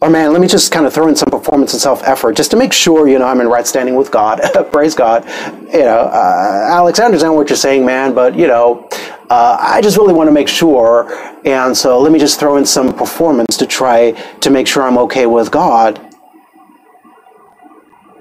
or 0.00 0.10
man, 0.10 0.32
let 0.32 0.40
me 0.40 0.48
just 0.48 0.72
kind 0.72 0.86
of 0.86 0.92
throw 0.92 1.08
in 1.08 1.14
some 1.14 1.30
performance 1.30 1.72
and 1.72 1.80
self-effort 1.80 2.36
just 2.36 2.50
to 2.50 2.56
make 2.56 2.72
sure, 2.72 3.06
you 3.08 3.18
know, 3.18 3.26
I'm 3.26 3.40
in 3.40 3.48
right 3.48 3.66
standing 3.66 3.94
with 3.94 4.10
God. 4.10 4.40
Praise 4.72 4.94
God. 4.94 5.24
You 5.72 5.80
know, 5.80 6.10
uh, 6.12 6.66
Alex, 6.70 6.98
I 6.98 7.04
understand 7.04 7.34
what 7.36 7.48
you're 7.48 7.56
saying, 7.56 7.84
man, 7.84 8.14
but 8.14 8.34
you 8.34 8.46
know, 8.46 8.87
uh, 9.30 9.58
I 9.60 9.80
just 9.82 9.98
really 9.98 10.14
want 10.14 10.28
to 10.28 10.32
make 10.32 10.48
sure, 10.48 11.12
and 11.44 11.76
so 11.76 12.00
let 12.00 12.12
me 12.12 12.18
just 12.18 12.40
throw 12.40 12.56
in 12.56 12.64
some 12.64 12.94
performance 12.94 13.56
to 13.58 13.66
try 13.66 14.12
to 14.12 14.50
make 14.50 14.66
sure 14.66 14.82
I'm 14.82 14.96
okay 14.98 15.26
with 15.26 15.50
God. 15.50 16.00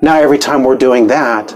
Now, 0.01 0.19
every 0.19 0.37
time 0.37 0.63
we're 0.63 0.77
doing 0.77 1.07
that, 1.07 1.53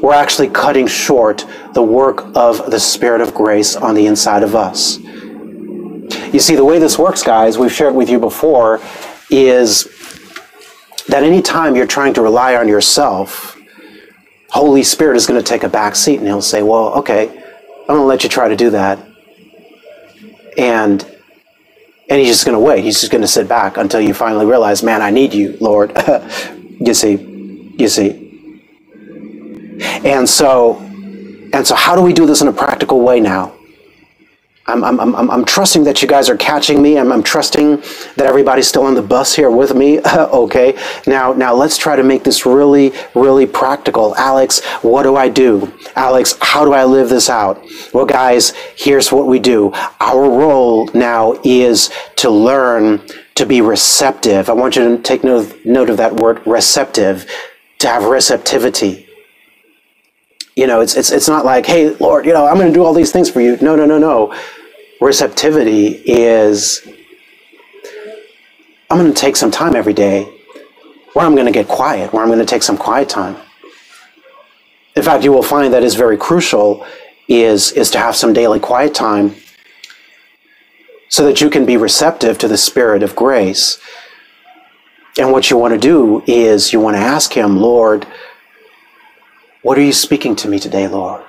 we're 0.00 0.14
actually 0.14 0.48
cutting 0.48 0.86
short 0.86 1.44
the 1.74 1.82
work 1.82 2.24
of 2.36 2.70
the 2.70 2.78
Spirit 2.78 3.20
of 3.20 3.34
grace 3.34 3.74
on 3.74 3.94
the 3.94 4.06
inside 4.06 4.42
of 4.42 4.54
us. 4.54 4.98
You 4.98 6.40
see, 6.40 6.54
the 6.54 6.64
way 6.64 6.78
this 6.78 6.98
works, 6.98 7.22
guys, 7.22 7.58
we've 7.58 7.72
shared 7.72 7.94
with 7.94 8.08
you 8.08 8.18
before, 8.18 8.80
is 9.28 9.84
that 11.08 11.24
anytime 11.24 11.74
you're 11.74 11.86
trying 11.86 12.14
to 12.14 12.22
rely 12.22 12.54
on 12.54 12.68
yourself, 12.68 13.58
Holy 14.50 14.82
Spirit 14.82 15.16
is 15.16 15.26
going 15.26 15.40
to 15.40 15.46
take 15.46 15.62
a 15.62 15.68
back 15.68 15.96
seat 15.96 16.18
and 16.18 16.26
he'll 16.26 16.42
say, 16.42 16.62
Well, 16.62 16.94
okay, 16.94 17.41
I'm 17.82 17.96
to 17.98 18.04
let 18.04 18.22
you 18.22 18.28
try 18.28 18.48
to 18.48 18.56
do 18.56 18.70
that. 18.70 18.98
And 20.56 21.04
and 22.08 22.20
he's 22.20 22.28
just 22.28 22.44
to 22.54 22.60
wait. 22.60 22.84
He's 22.84 23.00
just 23.00 23.10
to 23.22 23.28
sit 23.28 23.48
back 23.48 23.78
until 23.78 24.00
you 24.00 24.12
finally 24.12 24.44
realize, 24.44 24.82
man, 24.82 25.00
I 25.00 25.10
need 25.10 25.32
you, 25.32 25.56
Lord. 25.60 25.92
you 26.78 26.92
see, 26.92 27.72
you 27.78 27.88
see. 27.88 28.60
And 30.04 30.28
so, 30.28 30.76
and 31.54 31.66
so, 31.66 31.74
how 31.74 31.96
do 31.96 32.02
we 32.02 32.12
do 32.12 32.26
this 32.26 32.42
in 32.42 32.48
a 32.48 32.52
practical 32.52 33.00
way 33.00 33.18
now? 33.18 33.54
I'm, 34.66 34.84
I'm, 34.84 35.00
I'm, 35.00 35.30
I'm 35.30 35.44
trusting 35.44 35.82
that 35.84 36.02
you 36.02 36.08
guys 36.08 36.28
are 36.28 36.36
catching 36.36 36.80
me. 36.80 36.96
I'm, 36.96 37.10
I'm 37.10 37.22
trusting 37.22 37.78
that 38.16 38.26
everybody's 38.26 38.68
still 38.68 38.84
on 38.84 38.94
the 38.94 39.02
bus 39.02 39.34
here 39.34 39.50
with 39.50 39.74
me. 39.74 40.00
okay. 40.06 40.78
Now, 41.06 41.32
now 41.32 41.52
let's 41.52 41.76
try 41.76 41.96
to 41.96 42.04
make 42.04 42.22
this 42.22 42.46
really, 42.46 42.92
really 43.14 43.46
practical. 43.46 44.14
Alex, 44.14 44.64
what 44.82 45.02
do 45.02 45.16
I 45.16 45.28
do? 45.28 45.72
Alex, 45.96 46.36
how 46.40 46.64
do 46.64 46.72
I 46.72 46.84
live 46.84 47.08
this 47.08 47.28
out? 47.28 47.64
Well, 47.92 48.06
guys, 48.06 48.50
here's 48.76 49.10
what 49.10 49.26
we 49.26 49.40
do. 49.40 49.72
Our 50.00 50.30
role 50.30 50.88
now 50.94 51.34
is 51.42 51.90
to 52.16 52.30
learn 52.30 53.02
to 53.34 53.44
be 53.44 53.60
receptive. 53.60 54.48
I 54.48 54.52
want 54.52 54.76
you 54.76 54.96
to 54.96 55.02
take 55.02 55.24
note, 55.24 55.58
note 55.64 55.90
of 55.90 55.96
that 55.96 56.14
word 56.14 56.46
receptive, 56.46 57.28
to 57.80 57.88
have 57.88 58.04
receptivity 58.04 59.01
you 60.56 60.66
know, 60.66 60.80
it's, 60.80 60.96
it's, 60.96 61.10
it's 61.10 61.28
not 61.28 61.44
like, 61.44 61.66
hey, 61.66 61.90
Lord, 61.96 62.26
you 62.26 62.32
know, 62.32 62.46
I'm 62.46 62.56
going 62.56 62.68
to 62.68 62.74
do 62.74 62.84
all 62.84 62.94
these 62.94 63.12
things 63.12 63.30
for 63.30 63.40
you. 63.40 63.56
No, 63.60 63.74
no, 63.74 63.86
no, 63.86 63.98
no. 63.98 64.34
Receptivity 65.00 66.02
is, 66.04 66.86
I'm 68.90 68.98
going 68.98 69.12
to 69.12 69.18
take 69.18 69.36
some 69.36 69.50
time 69.50 69.74
every 69.74 69.94
day 69.94 70.30
where 71.14 71.24
I'm 71.24 71.34
going 71.34 71.46
to 71.46 71.52
get 71.52 71.68
quiet, 71.68 72.12
where 72.12 72.22
I'm 72.22 72.28
going 72.28 72.38
to 72.38 72.46
take 72.46 72.62
some 72.62 72.76
quiet 72.76 73.08
time. 73.08 73.36
In 74.94 75.02
fact, 75.02 75.24
you 75.24 75.32
will 75.32 75.42
find 75.42 75.72
that 75.72 75.82
is 75.82 75.94
very 75.94 76.16
crucial 76.18 76.86
is, 77.28 77.72
is 77.72 77.90
to 77.92 77.98
have 77.98 78.14
some 78.14 78.32
daily 78.32 78.60
quiet 78.60 78.94
time 78.94 79.34
so 81.08 81.24
that 81.24 81.40
you 81.40 81.50
can 81.50 81.64
be 81.66 81.76
receptive 81.76 82.38
to 82.38 82.48
the 82.48 82.58
Spirit 82.58 83.02
of 83.02 83.16
grace. 83.16 83.78
And 85.18 85.32
what 85.32 85.50
you 85.50 85.56
want 85.56 85.74
to 85.74 85.78
do 85.78 86.22
is 86.26 86.72
you 86.72 86.80
want 86.80 86.96
to 86.96 87.02
ask 87.02 87.32
Him, 87.32 87.58
Lord, 87.58 88.06
what 89.62 89.78
are 89.78 89.82
you 89.82 89.92
speaking 89.92 90.36
to 90.36 90.48
me 90.48 90.58
today, 90.58 90.88
Lord? 90.88 91.22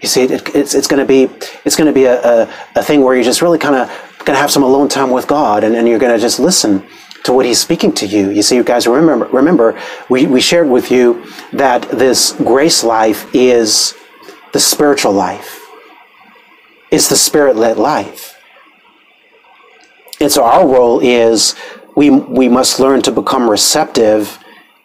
You 0.00 0.08
see, 0.08 0.22
it, 0.22 0.54
it's, 0.54 0.74
it's 0.74 0.86
going 0.86 1.00
to 1.00 1.06
be 1.06 1.24
it's 1.64 1.74
going 1.74 1.86
to 1.86 1.92
be 1.92 2.04
a, 2.04 2.22
a, 2.22 2.54
a, 2.76 2.82
thing 2.82 3.02
where 3.02 3.14
you're 3.14 3.24
just 3.24 3.42
really 3.42 3.58
kind 3.58 3.74
of 3.74 3.88
going 4.18 4.36
to 4.36 4.40
have 4.40 4.50
some 4.50 4.62
alone 4.62 4.88
time 4.88 5.10
with 5.10 5.26
God, 5.26 5.64
and, 5.64 5.74
and 5.74 5.88
you're 5.88 5.98
going 5.98 6.14
to 6.14 6.20
just 6.20 6.38
listen 6.38 6.84
to 7.24 7.32
what 7.32 7.44
he's 7.44 7.60
speaking 7.60 7.92
to 7.94 8.06
you. 8.06 8.30
You 8.30 8.42
see, 8.42 8.54
you 8.56 8.62
guys 8.62 8.86
remember, 8.86 9.26
remember 9.26 9.80
we, 10.08 10.26
we 10.26 10.40
shared 10.40 10.68
with 10.68 10.90
you 10.90 11.26
that 11.52 11.82
this 11.90 12.32
grace 12.32 12.84
life 12.84 13.34
is 13.34 13.94
the 14.52 14.60
spiritual 14.60 15.12
life. 15.12 15.66
It's 16.90 17.08
the 17.08 17.16
spirit-led 17.16 17.76
life. 17.76 18.40
And 20.20 20.30
so 20.30 20.44
our 20.44 20.66
role 20.66 21.00
is 21.00 21.54
we, 21.96 22.10
we 22.10 22.48
must 22.48 22.80
learn 22.80 23.02
to 23.02 23.12
become 23.12 23.48
receptive 23.48 24.37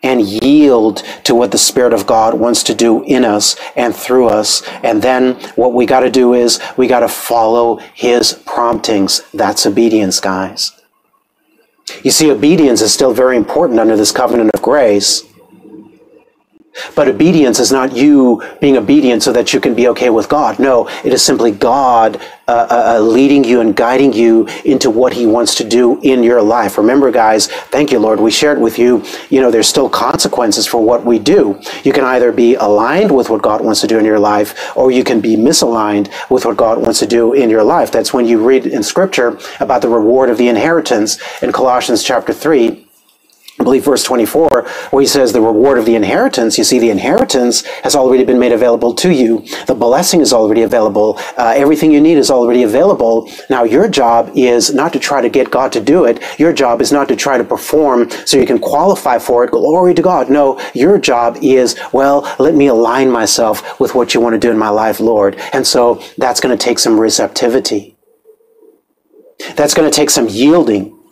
and 0.03 0.21
yield 0.21 0.97
to 1.23 1.33
what 1.33 1.51
the 1.51 1.57
Spirit 1.57 1.93
of 1.93 2.05
God 2.05 2.33
wants 2.33 2.61
to 2.63 2.75
do 2.75 3.03
in 3.03 3.25
us 3.25 3.55
and 3.75 3.95
through 3.95 4.27
us. 4.27 4.61
And 4.83 5.01
then 5.01 5.35
what 5.55 5.73
we 5.73 5.85
got 5.85 6.01
to 6.01 6.11
do 6.11 6.33
is 6.33 6.59
we 6.77 6.87
got 6.87 6.99
to 6.99 7.07
follow 7.07 7.77
His 7.93 8.33
promptings. 8.45 9.21
That's 9.33 9.65
obedience, 9.65 10.19
guys. 10.19 10.71
You 12.03 12.11
see, 12.11 12.31
obedience 12.31 12.81
is 12.81 12.93
still 12.93 13.13
very 13.13 13.37
important 13.37 13.79
under 13.79 13.97
this 13.97 14.11
covenant 14.11 14.51
of 14.53 14.61
grace. 14.61 15.23
But 16.95 17.07
obedience 17.07 17.59
is 17.59 17.71
not 17.71 17.95
you 17.95 18.41
being 18.59 18.77
obedient 18.77 19.23
so 19.23 19.31
that 19.33 19.53
you 19.53 19.59
can 19.59 19.75
be 19.75 19.87
okay 19.89 20.09
with 20.09 20.29
God. 20.29 20.59
No, 20.59 20.87
it 21.03 21.13
is 21.13 21.23
simply 21.23 21.51
God 21.51 22.19
uh, 22.47 22.67
uh, 22.69 22.95
uh, 22.95 22.99
leading 22.99 23.43
you 23.43 23.61
and 23.61 23.75
guiding 23.75 24.11
you 24.11 24.47
into 24.65 24.89
what 24.89 25.13
He 25.13 25.25
wants 25.25 25.55
to 25.55 25.63
do 25.63 26.01
in 26.01 26.23
your 26.23 26.41
life. 26.41 26.77
Remember, 26.77 27.09
guys, 27.09 27.47
thank 27.47 27.91
you, 27.91 27.99
Lord. 27.99 28.19
We 28.19 28.31
shared 28.31 28.59
with 28.59 28.77
you, 28.77 29.03
you 29.29 29.39
know, 29.39 29.49
there's 29.49 29.67
still 29.67 29.89
consequences 29.89 30.67
for 30.67 30.83
what 30.83 31.05
we 31.05 31.19
do. 31.19 31.61
You 31.83 31.93
can 31.93 32.03
either 32.03 32.31
be 32.31 32.55
aligned 32.55 33.15
with 33.15 33.29
what 33.29 33.41
God 33.41 33.61
wants 33.61 33.81
to 33.81 33.87
do 33.87 33.97
in 33.97 34.05
your 34.05 34.19
life, 34.19 34.75
or 34.75 34.91
you 34.91 35.03
can 35.03 35.21
be 35.21 35.35
misaligned 35.35 36.11
with 36.29 36.45
what 36.45 36.57
God 36.57 36.79
wants 36.79 36.99
to 36.99 37.07
do 37.07 37.33
in 37.33 37.49
your 37.49 37.63
life. 37.63 37.91
That's 37.91 38.13
when 38.13 38.25
you 38.25 38.45
read 38.45 38.65
in 38.65 38.83
Scripture 38.83 39.39
about 39.59 39.81
the 39.81 39.89
reward 39.89 40.29
of 40.29 40.37
the 40.37 40.49
inheritance 40.49 41.19
in 41.41 41.51
Colossians 41.51 42.03
chapter 42.03 42.33
3 42.33 42.82
I 43.59 43.63
believe 43.63 43.85
verse 43.85 44.03
24, 44.03 44.49
where 44.89 45.01
he 45.01 45.05
says 45.05 45.31
the 45.31 45.39
reward 45.39 45.77
of 45.77 45.85
the 45.85 45.93
inheritance, 45.93 46.57
you 46.57 46.63
see, 46.63 46.79
the 46.79 46.89
inheritance 46.89 47.63
has 47.83 47.95
already 47.95 48.23
been 48.23 48.39
made 48.39 48.51
available 48.51 48.95
to 48.95 49.11
you. 49.13 49.45
The 49.67 49.75
blessing 49.75 50.21
is 50.21 50.33
already 50.33 50.63
available. 50.63 51.19
Uh, 51.37 51.53
everything 51.55 51.91
you 51.91 52.01
need 52.01 52.17
is 52.17 52.31
already 52.31 52.63
available. 52.63 53.29
Now, 53.51 53.63
your 53.63 53.87
job 53.87 54.31
is 54.35 54.73
not 54.73 54.91
to 54.93 54.99
try 54.99 55.21
to 55.21 55.29
get 55.29 55.51
God 55.51 55.71
to 55.73 55.81
do 55.81 56.05
it. 56.05 56.19
Your 56.39 56.51
job 56.51 56.81
is 56.81 56.91
not 56.91 57.07
to 57.09 57.15
try 57.15 57.37
to 57.37 57.43
perform 57.43 58.09
so 58.25 58.39
you 58.39 58.47
can 58.47 58.57
qualify 58.57 59.19
for 59.19 59.43
it. 59.43 59.51
Glory 59.51 59.93
to 59.93 60.01
God. 60.01 60.31
No, 60.31 60.59
your 60.73 60.97
job 60.97 61.37
is, 61.43 61.79
well, 61.93 62.35
let 62.39 62.55
me 62.55 62.65
align 62.67 63.11
myself 63.11 63.79
with 63.79 63.93
what 63.93 64.15
you 64.15 64.19
want 64.19 64.33
to 64.33 64.39
do 64.39 64.49
in 64.49 64.57
my 64.57 64.69
life, 64.69 64.99
Lord. 64.99 65.35
And 65.53 65.65
so 65.65 66.01
that's 66.17 66.39
going 66.39 66.57
to 66.57 66.63
take 66.63 66.79
some 66.79 66.99
receptivity. 66.99 67.95
That's 69.55 69.75
going 69.75 69.89
to 69.89 69.95
take 69.95 70.09
some 70.09 70.27
yielding. 70.27 71.02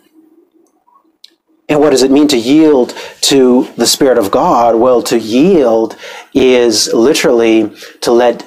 And 1.72 1.80
what 1.80 1.88
does 1.88 2.02
it 2.02 2.10
mean 2.10 2.28
to 2.28 2.36
yield 2.36 2.94
to 3.22 3.66
the 3.78 3.86
Spirit 3.86 4.18
of 4.18 4.30
God? 4.30 4.76
Well, 4.76 5.00
to 5.04 5.18
yield 5.18 5.96
is 6.34 6.92
literally 6.92 7.70
to 8.02 8.12
let 8.12 8.46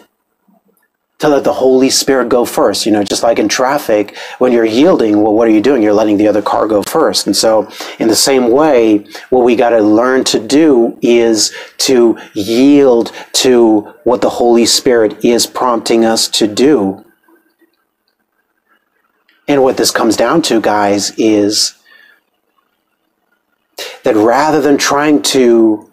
to 1.17 1.29
let 1.29 1.43
the 1.43 1.53
Holy 1.53 1.89
Spirit 1.89 2.29
go 2.29 2.45
first. 2.45 2.85
You 2.85 2.91
know, 2.91 3.03
just 3.03 3.23
like 3.23 3.39
in 3.39 3.49
traffic, 3.49 4.15
when 4.37 4.51
you're 4.51 4.63
yielding, 4.63 5.23
well, 5.23 5.33
what 5.33 5.47
are 5.47 5.51
you 5.51 5.59
doing? 5.59 5.81
You're 5.81 5.91
letting 5.91 6.17
the 6.17 6.27
other 6.27 6.43
car 6.43 6.67
go 6.67 6.83
first. 6.83 7.25
And 7.25 7.35
so, 7.35 7.67
in 7.97 8.09
the 8.09 8.15
same 8.15 8.51
way, 8.51 9.07
what 9.31 9.43
we 9.43 9.55
got 9.55 9.71
to 9.71 9.81
learn 9.81 10.23
to 10.25 10.39
do 10.39 10.95
is 11.01 11.51
to 11.79 12.19
yield 12.35 13.11
to 13.45 13.91
what 14.03 14.21
the 14.21 14.29
Holy 14.29 14.67
Spirit 14.67 15.25
is 15.25 15.47
prompting 15.47 16.05
us 16.05 16.27
to 16.27 16.45
do. 16.45 17.03
And 19.47 19.63
what 19.63 19.77
this 19.77 19.89
comes 19.89 20.15
down 20.15 20.43
to, 20.43 20.61
guys, 20.61 21.09
is 21.17 21.73
that 24.05 24.15
rather 24.15 24.61
than 24.61 24.77
trying 24.77 25.19
to 25.19 25.91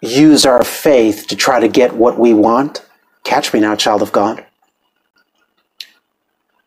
use 0.00 0.46
our 0.46 0.62
faith 0.62 1.26
to 1.26 1.34
try 1.34 1.58
to 1.58 1.66
get 1.66 1.92
what 1.92 2.16
we 2.16 2.32
want, 2.32 2.86
catch 3.24 3.52
me 3.52 3.58
now, 3.58 3.74
child 3.74 4.02
of 4.02 4.12
God. 4.12 4.46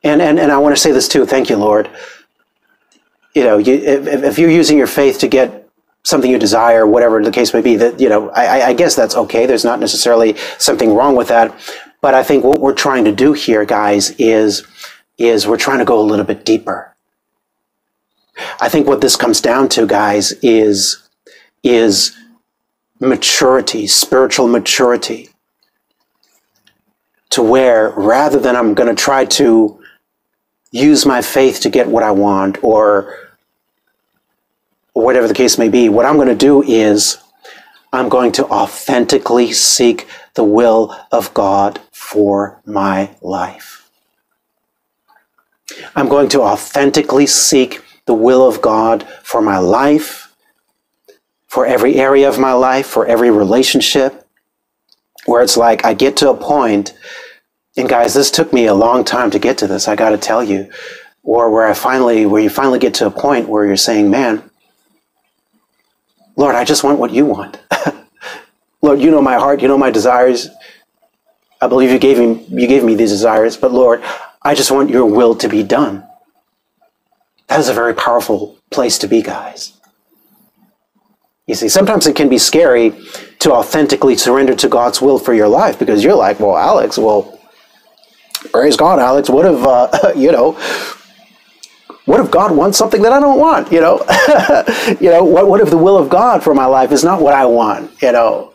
And, 0.04 0.22
and, 0.22 0.38
and 0.38 0.52
I 0.52 0.58
want 0.58 0.76
to 0.76 0.82
say 0.82 0.92
this 0.92 1.08
too. 1.08 1.26
Thank 1.26 1.50
you, 1.50 1.56
Lord. 1.56 1.90
You 3.34 3.46
know, 3.46 3.58
you, 3.60 3.76
if, 3.76 4.24
if 4.24 4.38
you're 4.38 4.52
using 4.52 4.78
your 4.78 4.88
faith 4.88 5.20
to 5.20 5.30
get 5.30 5.70
something 6.04 6.30
you 6.30 6.38
desire, 6.38 6.86
whatever 6.86 7.24
the 7.24 7.32
case 7.32 7.54
may 7.54 7.62
be, 7.62 7.78
that, 7.78 7.98
you 7.98 8.10
know, 8.10 8.30
I, 8.32 8.68
I 8.68 8.74
guess 8.74 8.94
that's 8.94 9.16
okay. 9.16 9.46
There's 9.46 9.64
not 9.64 9.80
necessarily 9.80 10.36
something 10.58 10.94
wrong 10.94 11.16
with 11.16 11.30
that. 11.30 11.58
But 12.02 12.14
I 12.14 12.24
think 12.24 12.44
what 12.44 12.60
we're 12.60 12.74
trying 12.74 13.06
to 13.06 13.14
do 13.14 13.32
here, 13.32 13.64
guys, 13.64 14.10
is, 14.18 14.68
is 15.18 15.48
we're 15.48 15.56
trying 15.56 15.80
to 15.80 15.86
go 15.86 15.98
a 15.98 16.04
little 16.04 16.26
bit 16.26 16.44
deeper 16.44 16.91
I 18.60 18.70
think 18.70 18.88
what 18.88 19.02
this 19.02 19.16
comes 19.16 19.42
down 19.42 19.70
to, 19.70 19.86
guys, 19.86 20.32
is, 20.42 21.08
is 21.64 22.16
maturity, 23.00 23.88
spiritual 23.88 24.48
maturity. 24.48 25.30
To 27.32 27.42
where 27.42 27.92
rather 27.92 28.40
than 28.40 28.56
I'm 28.56 28.74
going 28.74 28.94
to 28.94 29.02
try 29.02 29.26
to 29.26 29.82
use 30.72 31.06
my 31.06 31.22
faith 31.22 31.62
to 31.62 31.70
get 31.70 31.88
what 31.88 32.04
I 32.04 32.12
want 32.12 32.62
or, 32.64 33.18
whatever 34.94 35.28
the 35.28 35.34
case 35.34 35.58
may 35.58 35.70
be, 35.70 35.90
what 35.90 36.06
I'm 36.06 36.16
going 36.16 36.28
to 36.28 36.36
do 36.36 36.62
is 36.64 37.18
I'm 37.94 38.10
going 38.10 38.32
to 38.34 38.46
authentically 38.46 39.52
seek 39.54 40.08
the 40.34 40.44
will 40.44 40.96
of 41.12 41.34
God 41.34 41.80
for 41.92 42.62
my 42.66 43.16
life. 43.22 43.90
I'm 45.96 46.10
going 46.10 46.30
to 46.30 46.42
authentically 46.42 47.28
seek 47.28 47.82
the 48.06 48.14
will 48.14 48.48
of 48.48 48.62
God 48.62 49.08
for 49.24 49.42
my 49.42 49.58
life, 49.58 50.34
for 51.48 51.66
every 51.66 51.96
area 51.96 52.28
of 52.30 52.40
my 52.40 52.54
life, 52.54 52.88
for 52.88 53.06
every 53.06 53.32
relationship, 53.32 54.28
where 55.26 55.44
it's 55.44 55.58
like 55.58 55.86
I 55.86 55.94
get 55.94 56.18
to 56.18 56.30
a 56.30 56.38
point, 56.38 56.94
and 57.78 57.90
guys, 57.90 58.14
this 58.14 58.32
took 58.32 58.54
me 58.54 58.66
a 58.66 58.74
long 58.74 59.04
time 59.04 59.32
to 59.32 59.40
get 59.40 59.58
to 59.60 59.68
this, 59.68 59.88
I 59.88 59.96
got 59.96 60.12
to 60.12 60.18
tell 60.18 60.44
you, 60.44 60.72
or 61.24 61.52
where 61.52 61.68
I 61.68 61.74
finally, 61.74 62.26
where 62.26 62.42
you 62.42 62.50
finally 62.50 62.80
get 62.80 62.94
to 62.96 63.08
a 63.08 63.12
point 63.12 63.50
where 63.50 63.66
you're 63.66 63.78
saying, 63.78 64.10
man, 64.10 64.44
Lord, 66.36 66.56
I 66.56 66.64
just 66.66 66.84
want 66.84 67.00
what 67.00 67.12
you 67.12 67.26
want. 67.26 67.60
Lord, 68.82 69.00
you 69.00 69.12
know 69.12 69.22
my 69.22 69.36
heart, 69.36 69.62
you 69.62 69.68
know 69.68 69.78
my 69.78 69.92
desires. 69.92 70.50
I 71.62 71.68
believe 71.68 71.92
you 71.92 72.00
gave 72.00 72.18
me 72.18 72.46
you 72.50 72.68
gave 72.68 72.84
me 72.84 72.96
these 72.96 73.12
desires, 73.12 73.58
but 73.58 73.72
Lord, 73.72 74.04
I 74.42 74.56
just 74.56 74.72
want 74.72 74.90
your 74.90 75.06
will 75.06 75.36
to 75.36 75.48
be 75.50 75.64
done. 75.64 76.04
That 77.52 77.60
is 77.60 77.68
a 77.68 77.74
very 77.74 77.94
powerful 77.94 78.58
place 78.70 78.98
to 79.00 79.08
be, 79.08 79.22
guys. 79.22 79.74
You 81.48 81.56
see, 81.56 81.68
sometimes 81.68 82.08
it 82.08 82.16
can 82.16 82.30
be 82.30 82.38
scary 82.38 82.94
to 83.40 83.52
authentically 83.52 84.16
surrender 84.16 84.56
to 84.56 84.70
God's 84.70 85.02
will 85.02 85.20
for 85.20 85.34
your 85.34 85.50
life 85.50 85.78
because 85.78 86.02
you're 86.02 86.16
like, 86.16 86.40
well, 86.40 86.56
Alex, 86.56 86.98
well, 86.98 87.38
praise 88.54 88.78
God, 88.78 89.00
Alex. 89.00 89.30
What 89.30 89.46
if, 89.46 89.62
uh, 89.66 90.14
you 90.16 90.32
know, 90.32 90.54
what 92.06 92.22
if 92.22 92.32
God 92.32 92.56
wants 92.56 92.78
something 92.78 93.02
that 93.02 93.12
I 93.12 93.20
don't 93.20 93.38
want? 93.38 93.70
You 93.70 93.82
know, 93.82 93.98
you 95.02 95.10
know, 95.10 95.26
what, 95.26 95.50
what 95.50 95.60
if 95.60 95.70
the 95.70 95.78
will 95.78 95.98
of 95.98 96.08
God 96.08 96.42
for 96.42 96.54
my 96.54 96.68
life 96.68 96.94
is 96.94 97.04
not 97.04 97.22
what 97.22 97.34
I 97.34 97.46
want? 97.46 98.02
You 98.02 98.14
know, 98.14 98.54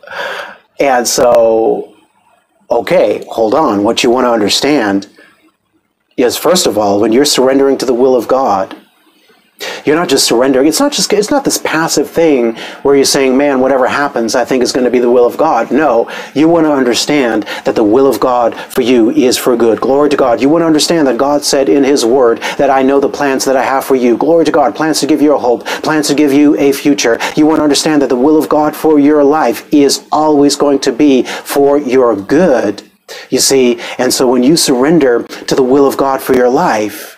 and 0.79 1.07
so, 1.07 1.95
okay, 2.71 3.23
hold 3.29 3.53
on. 3.53 3.83
What 3.83 4.03
you 4.03 4.09
want 4.09 4.25
to 4.25 4.31
understand 4.31 5.07
is, 6.17 6.35
first 6.35 6.65
of 6.65 6.79
all, 6.79 6.99
when 6.99 7.11
you're 7.11 7.25
surrendering 7.25 7.77
to 7.77 7.85
the 7.85 7.93
will 7.93 8.15
of 8.15 8.27
God, 8.27 8.75
you're 9.85 9.95
not 9.95 10.09
just 10.09 10.25
surrendering. 10.27 10.67
It's 10.67 10.79
not 10.79 10.91
just 10.91 11.11
it's 11.13 11.31
not 11.31 11.45
this 11.45 11.57
passive 11.57 12.09
thing 12.09 12.55
where 12.83 12.95
you're 12.95 13.05
saying, 13.05 13.37
"Man, 13.37 13.59
whatever 13.59 13.87
happens, 13.87 14.35
I 14.35 14.45
think 14.45 14.63
is 14.63 14.71
going 14.71 14.85
to 14.85 14.91
be 14.91 14.99
the 14.99 15.09
will 15.09 15.25
of 15.25 15.37
God." 15.37 15.71
No, 15.71 16.09
you 16.33 16.47
want 16.47 16.65
to 16.65 16.73
understand 16.73 17.45
that 17.63 17.75
the 17.75 17.83
will 17.83 18.07
of 18.07 18.19
God 18.19 18.55
for 18.55 18.81
you 18.81 19.09
is 19.11 19.37
for 19.37 19.55
good. 19.55 19.81
Glory 19.81 20.09
to 20.09 20.17
God. 20.17 20.41
You 20.41 20.49
want 20.49 20.61
to 20.63 20.67
understand 20.67 21.07
that 21.07 21.17
God 21.17 21.43
said 21.43 21.69
in 21.69 21.83
his 21.83 22.05
word 22.05 22.39
that 22.57 22.69
I 22.69 22.83
know 22.83 22.99
the 22.99 23.09
plans 23.09 23.45
that 23.45 23.55
I 23.55 23.63
have 23.63 23.85
for 23.85 23.95
you. 23.95 24.17
Glory 24.17 24.45
to 24.45 24.51
God. 24.51 24.75
Plans 24.75 24.99
to 24.99 25.07
give 25.07 25.21
you 25.21 25.33
a 25.33 25.39
hope, 25.39 25.65
plans 25.65 26.07
to 26.07 26.15
give 26.15 26.33
you 26.33 26.57
a 26.57 26.71
future. 26.71 27.19
You 27.35 27.45
want 27.45 27.59
to 27.59 27.63
understand 27.63 28.01
that 28.01 28.09
the 28.09 28.15
will 28.15 28.37
of 28.37 28.49
God 28.49 28.75
for 28.75 28.99
your 28.99 29.23
life 29.23 29.67
is 29.73 30.05
always 30.11 30.55
going 30.55 30.79
to 30.79 30.91
be 30.91 31.23
for 31.23 31.77
your 31.77 32.15
good. 32.15 32.83
You 33.29 33.39
see, 33.39 33.79
and 33.97 34.13
so 34.13 34.27
when 34.27 34.43
you 34.43 34.57
surrender 34.57 35.23
to 35.23 35.55
the 35.55 35.63
will 35.63 35.87
of 35.87 35.97
God 35.97 36.21
for 36.21 36.35
your 36.35 36.49
life, 36.49 37.16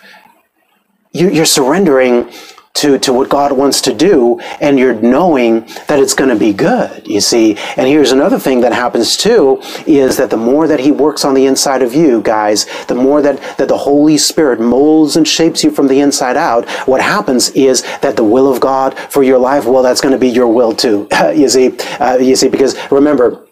you're 1.12 1.46
surrendering 1.46 2.30
to, 2.74 2.98
to 3.00 3.12
what 3.12 3.28
God 3.28 3.52
wants 3.52 3.82
to 3.82 3.94
do, 3.94 4.40
and 4.60 4.78
you're 4.78 4.94
knowing 4.94 5.60
that 5.88 5.98
it's 5.98 6.14
going 6.14 6.30
to 6.30 6.36
be 6.36 6.52
good, 6.52 7.06
you 7.06 7.20
see. 7.20 7.56
And 7.76 7.86
here's 7.86 8.12
another 8.12 8.38
thing 8.38 8.60
that 8.60 8.72
happens 8.72 9.16
too, 9.16 9.60
is 9.86 10.16
that 10.16 10.30
the 10.30 10.36
more 10.36 10.68
that 10.68 10.80
He 10.80 10.92
works 10.92 11.24
on 11.24 11.34
the 11.34 11.46
inside 11.46 11.82
of 11.82 11.94
you, 11.94 12.22
guys, 12.22 12.66
the 12.86 12.94
more 12.94 13.20
that, 13.22 13.58
that 13.58 13.68
the 13.68 13.76
Holy 13.76 14.16
Spirit 14.16 14.60
molds 14.60 15.16
and 15.16 15.26
shapes 15.26 15.64
you 15.64 15.70
from 15.70 15.88
the 15.88 16.00
inside 16.00 16.36
out, 16.36 16.68
what 16.86 17.02
happens 17.02 17.50
is 17.50 17.82
that 18.00 18.16
the 18.16 18.24
will 18.24 18.50
of 18.50 18.60
God 18.60 18.96
for 18.98 19.22
your 19.22 19.38
life, 19.38 19.66
well, 19.66 19.82
that's 19.82 20.00
going 20.00 20.12
to 20.12 20.18
be 20.18 20.28
your 20.28 20.48
will 20.48 20.72
too, 20.72 21.08
you 21.34 21.48
see. 21.48 21.76
Uh, 21.98 22.16
you 22.16 22.36
see, 22.36 22.48
because 22.48 22.76
remember, 22.90 23.46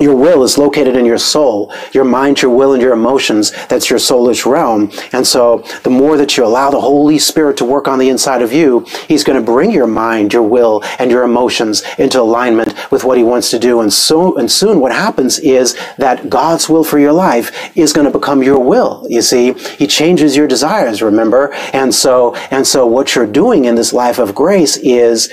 Your 0.00 0.14
will 0.14 0.42
is 0.42 0.58
located 0.58 0.96
in 0.96 1.04
your 1.04 1.18
soul, 1.18 1.72
your 1.92 2.04
mind, 2.04 2.42
your 2.42 2.54
will, 2.54 2.72
and 2.72 2.82
your 2.82 2.92
emotions. 2.92 3.52
That's 3.66 3.90
your 3.90 3.98
soulish 3.98 4.46
realm. 4.46 4.90
And 5.12 5.26
so 5.26 5.64
the 5.82 5.90
more 5.90 6.16
that 6.16 6.36
you 6.36 6.44
allow 6.44 6.70
the 6.70 6.80
Holy 6.80 7.18
Spirit 7.18 7.56
to 7.58 7.64
work 7.64 7.88
on 7.88 7.98
the 7.98 8.08
inside 8.08 8.42
of 8.42 8.52
you, 8.52 8.86
He's 9.06 9.24
going 9.24 9.38
to 9.38 9.44
bring 9.44 9.70
your 9.70 9.86
mind, 9.86 10.32
your 10.32 10.42
will, 10.42 10.82
and 10.98 11.10
your 11.10 11.22
emotions 11.22 11.82
into 11.98 12.20
alignment 12.20 12.90
with 12.90 13.04
what 13.04 13.18
He 13.18 13.24
wants 13.24 13.50
to 13.50 13.58
do. 13.58 13.80
And 13.80 13.92
so, 13.92 14.36
and 14.36 14.50
soon 14.50 14.80
what 14.80 14.92
happens 14.92 15.38
is 15.38 15.78
that 15.98 16.30
God's 16.30 16.68
will 16.68 16.84
for 16.84 16.98
your 16.98 17.12
life 17.12 17.76
is 17.76 17.92
going 17.92 18.10
to 18.10 18.18
become 18.18 18.42
your 18.42 18.58
will. 18.58 19.06
You 19.08 19.22
see, 19.22 19.52
He 19.52 19.86
changes 19.86 20.36
your 20.36 20.46
desires, 20.46 21.02
remember? 21.02 21.52
And 21.72 21.94
so, 21.94 22.34
and 22.50 22.66
so 22.66 22.86
what 22.86 23.14
you're 23.14 23.26
doing 23.26 23.64
in 23.64 23.74
this 23.74 23.92
life 23.92 24.18
of 24.18 24.34
grace 24.34 24.76
is 24.78 25.30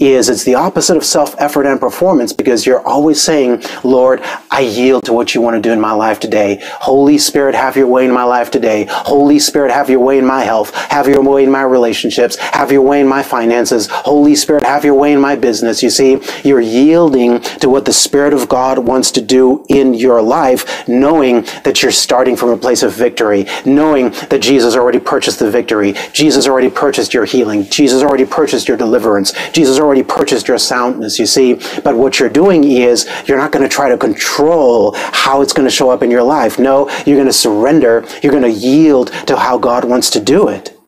is 0.00 0.30
it's 0.30 0.44
the 0.44 0.54
opposite 0.54 0.96
of 0.96 1.04
self-effort 1.04 1.66
and 1.66 1.78
performance 1.78 2.32
because 2.32 2.64
you're 2.64 2.80
always 2.86 3.20
saying, 3.20 3.62
Lord, 3.84 4.22
I 4.50 4.60
yield 4.60 5.04
to 5.04 5.12
what 5.12 5.34
you 5.34 5.42
want 5.42 5.56
to 5.56 5.60
do 5.60 5.72
in 5.72 5.80
my 5.80 5.92
life 5.92 6.18
today. 6.18 6.58
Holy 6.62 7.18
Spirit, 7.18 7.54
have 7.54 7.76
your 7.76 7.86
way 7.86 8.06
in 8.06 8.12
my 8.12 8.24
life 8.24 8.50
today. 8.50 8.86
Holy 8.88 9.38
Spirit, 9.38 9.70
have 9.70 9.90
your 9.90 10.00
way 10.00 10.18
in 10.18 10.24
my 10.24 10.42
health. 10.42 10.74
Have 10.74 11.06
your 11.06 11.22
way 11.22 11.44
in 11.44 11.50
my 11.50 11.62
relationships. 11.62 12.36
Have 12.36 12.72
your 12.72 12.80
way 12.80 13.02
in 13.02 13.06
my 13.06 13.22
finances. 13.22 13.88
Holy 13.90 14.34
Spirit, 14.34 14.62
have 14.62 14.84
your 14.84 14.94
way 14.94 15.12
in 15.12 15.20
my 15.20 15.36
business. 15.36 15.82
You 15.82 15.90
see, 15.90 16.18
you're 16.44 16.60
yielding 16.60 17.40
to 17.60 17.68
what 17.68 17.84
the 17.84 17.92
Spirit 17.92 18.32
of 18.32 18.48
God 18.48 18.78
wants 18.78 19.10
to 19.12 19.20
do 19.20 19.66
in 19.68 19.92
your 19.92 20.22
life, 20.22 20.88
knowing 20.88 21.42
that 21.64 21.82
you're 21.82 21.92
starting 21.92 22.36
from 22.36 22.48
a 22.48 22.56
place 22.56 22.82
of 22.82 22.94
victory, 22.94 23.46
knowing 23.66 24.10
that 24.30 24.40
Jesus 24.40 24.76
already 24.76 24.98
purchased 24.98 25.40
the 25.40 25.50
victory. 25.50 25.94
Jesus 26.14 26.48
already 26.48 26.70
purchased 26.70 27.12
your 27.12 27.26
healing. 27.26 27.64
Jesus 27.64 28.02
already 28.02 28.24
purchased 28.24 28.66
your 28.66 28.78
deliverance. 28.78 29.34
Jesus 29.50 29.78
already 29.78 29.89
already 29.90 30.04
purchased 30.04 30.46
your 30.46 30.56
soundness, 30.56 31.18
you 31.18 31.26
see. 31.26 31.54
But 31.82 31.96
what 31.96 32.20
you're 32.20 32.28
doing 32.28 32.62
is 32.62 33.10
you're 33.26 33.36
not 33.36 33.50
going 33.50 33.68
to 33.68 33.68
try 33.68 33.88
to 33.88 33.98
control 33.98 34.94
how 34.94 35.42
it's 35.42 35.52
going 35.52 35.66
to 35.66 35.74
show 35.74 35.90
up 35.90 36.04
in 36.04 36.12
your 36.12 36.22
life. 36.22 36.60
No, 36.60 36.88
you're 37.04 37.16
going 37.16 37.26
to 37.26 37.32
surrender. 37.32 38.06
You're 38.22 38.30
going 38.30 38.44
to 38.44 38.50
yield 38.50 39.08
to 39.26 39.36
how 39.36 39.58
God 39.58 39.84
wants 39.84 40.08
to 40.10 40.20
do 40.20 40.46
it. 40.46 40.78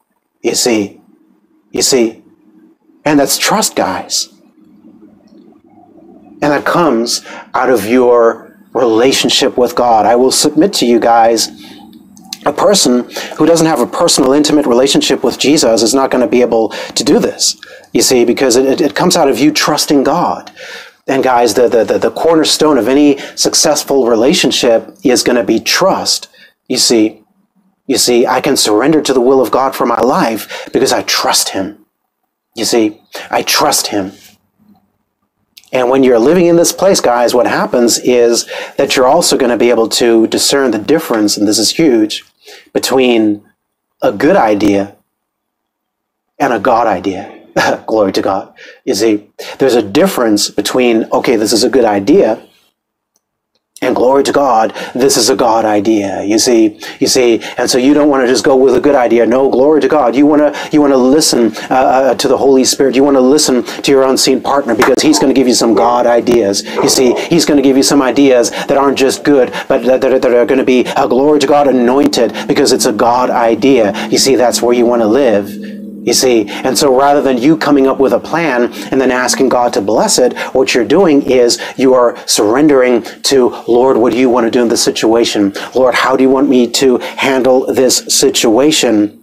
You 0.40 0.54
see. 0.54 1.00
You 1.72 1.82
see. 1.82 2.22
And 3.04 3.18
that's 3.18 3.38
trust, 3.38 3.74
guys. 3.74 4.28
And 6.40 6.52
that 6.52 6.64
comes 6.64 7.24
out 7.54 7.70
of 7.70 7.84
your 7.86 8.56
relationship 8.72 9.58
with 9.58 9.74
God. 9.74 10.06
I 10.06 10.14
will 10.14 10.30
submit 10.30 10.72
to 10.74 10.86
you 10.86 11.00
guys 11.00 11.48
a 12.46 12.52
person 12.52 13.10
who 13.36 13.46
doesn't 13.46 13.66
have 13.66 13.80
a 13.80 13.86
personal, 13.86 14.32
intimate 14.32 14.66
relationship 14.66 15.24
with 15.24 15.38
Jesus 15.38 15.82
is 15.82 15.92
not 15.92 16.12
going 16.12 16.22
to 16.22 16.28
be 16.28 16.40
able 16.40 16.68
to 16.68 17.02
do 17.02 17.18
this. 17.18 17.60
You 17.92 18.02
see, 18.02 18.24
because 18.24 18.56
it, 18.56 18.80
it 18.80 18.94
comes 18.94 19.16
out 19.16 19.28
of 19.28 19.38
you 19.38 19.52
trusting 19.52 20.02
God. 20.02 20.50
And 21.06 21.22
guys, 21.22 21.54
the, 21.54 21.68
the, 21.68 21.84
the, 21.84 21.98
the 21.98 22.10
cornerstone 22.10 22.78
of 22.78 22.88
any 22.88 23.18
successful 23.36 24.06
relationship 24.06 24.96
is 25.02 25.22
going 25.22 25.36
to 25.36 25.44
be 25.44 25.60
trust. 25.60 26.28
You 26.68 26.78
see, 26.78 27.24
you 27.86 27.98
see, 27.98 28.26
I 28.26 28.40
can 28.40 28.56
surrender 28.56 29.02
to 29.02 29.12
the 29.12 29.20
will 29.20 29.40
of 29.40 29.50
God 29.50 29.74
for 29.74 29.84
my 29.84 30.00
life 30.00 30.68
because 30.72 30.92
I 30.92 31.02
trust 31.02 31.50
Him. 31.50 31.84
You 32.54 32.64
see, 32.64 33.00
I 33.30 33.42
trust 33.42 33.88
Him. 33.88 34.12
And 35.72 35.88
when 35.88 36.04
you're 36.04 36.18
living 36.18 36.46
in 36.46 36.56
this 36.56 36.72
place, 36.72 37.00
guys, 37.00 37.34
what 37.34 37.46
happens 37.46 37.98
is 37.98 38.46
that 38.76 38.94
you're 38.94 39.06
also 39.06 39.38
going 39.38 39.50
to 39.50 39.56
be 39.56 39.70
able 39.70 39.88
to 39.88 40.26
discern 40.26 40.70
the 40.70 40.78
difference, 40.78 41.36
and 41.36 41.48
this 41.48 41.58
is 41.58 41.70
huge, 41.70 42.24
between 42.72 43.42
a 44.02 44.12
good 44.12 44.36
idea 44.36 44.96
and 46.38 46.52
a 46.52 46.58
God 46.58 46.86
idea. 46.86 47.41
Glory 47.86 48.12
to 48.12 48.22
God. 48.22 48.54
You 48.84 48.94
see, 48.94 49.30
there's 49.58 49.74
a 49.74 49.82
difference 49.82 50.50
between, 50.50 51.04
okay, 51.12 51.36
this 51.36 51.52
is 51.52 51.64
a 51.64 51.70
good 51.70 51.84
idea, 51.84 52.42
and 53.82 53.96
glory 53.96 54.22
to 54.22 54.32
God, 54.32 54.74
this 54.94 55.16
is 55.16 55.28
a 55.28 55.34
God 55.34 55.64
idea. 55.64 56.22
You 56.22 56.38
see, 56.38 56.78
you 57.00 57.08
see, 57.08 57.40
and 57.58 57.68
so 57.68 57.78
you 57.78 57.94
don't 57.94 58.08
want 58.08 58.22
to 58.22 58.28
just 58.28 58.44
go 58.44 58.56
with 58.56 58.76
a 58.76 58.80
good 58.80 58.94
idea. 58.94 59.26
No, 59.26 59.50
glory 59.50 59.80
to 59.80 59.88
God. 59.88 60.14
You 60.14 60.24
want 60.24 60.40
to, 60.40 60.70
you 60.72 60.80
want 60.80 60.92
to 60.92 60.96
listen 60.96 61.52
uh, 61.68 61.74
uh, 61.74 62.14
to 62.14 62.28
the 62.28 62.38
Holy 62.38 62.62
Spirit. 62.62 62.94
You 62.94 63.02
want 63.02 63.16
to 63.16 63.20
listen 63.20 63.64
to 63.64 63.90
your 63.90 64.04
unseen 64.04 64.40
partner 64.40 64.76
because 64.76 65.02
He's 65.02 65.18
going 65.18 65.34
to 65.34 65.38
give 65.38 65.48
you 65.48 65.54
some 65.54 65.74
God 65.74 66.06
ideas. 66.06 66.62
You 66.76 66.88
see, 66.88 67.14
He's 67.28 67.44
going 67.44 67.56
to 67.56 67.62
give 67.62 67.76
you 67.76 67.82
some 67.82 68.02
ideas 68.02 68.50
that 68.50 68.76
aren't 68.76 68.98
just 68.98 69.24
good, 69.24 69.52
but 69.66 69.82
that, 69.82 70.00
that, 70.00 70.22
that 70.22 70.32
are 70.32 70.46
going 70.46 70.58
to 70.60 70.64
be 70.64 70.82
a 70.96 71.08
glory 71.08 71.40
to 71.40 71.48
God 71.48 71.66
anointed 71.66 72.32
because 72.46 72.70
it's 72.70 72.86
a 72.86 72.92
God 72.92 73.30
idea. 73.30 73.92
You 74.10 74.18
see, 74.18 74.36
that's 74.36 74.62
where 74.62 74.74
you 74.74 74.86
want 74.86 75.02
to 75.02 75.08
live. 75.08 75.61
You 76.04 76.12
see, 76.14 76.48
and 76.48 76.76
so 76.76 76.96
rather 76.98 77.22
than 77.22 77.38
you 77.38 77.56
coming 77.56 77.86
up 77.86 78.00
with 78.00 78.12
a 78.12 78.18
plan 78.18 78.72
and 78.90 79.00
then 79.00 79.12
asking 79.12 79.50
God 79.50 79.72
to 79.74 79.80
bless 79.80 80.18
it, 80.18 80.36
what 80.52 80.74
you're 80.74 80.84
doing 80.84 81.22
is 81.22 81.62
you 81.76 81.94
are 81.94 82.16
surrendering 82.26 83.02
to, 83.02 83.50
Lord, 83.68 83.96
what 83.96 84.12
do 84.12 84.18
you 84.18 84.28
want 84.28 84.44
to 84.46 84.50
do 84.50 84.62
in 84.62 84.68
this 84.68 84.82
situation? 84.82 85.52
Lord, 85.76 85.94
how 85.94 86.16
do 86.16 86.24
you 86.24 86.30
want 86.30 86.48
me 86.48 86.68
to 86.72 86.98
handle 86.98 87.72
this 87.72 87.98
situation? 88.08 89.22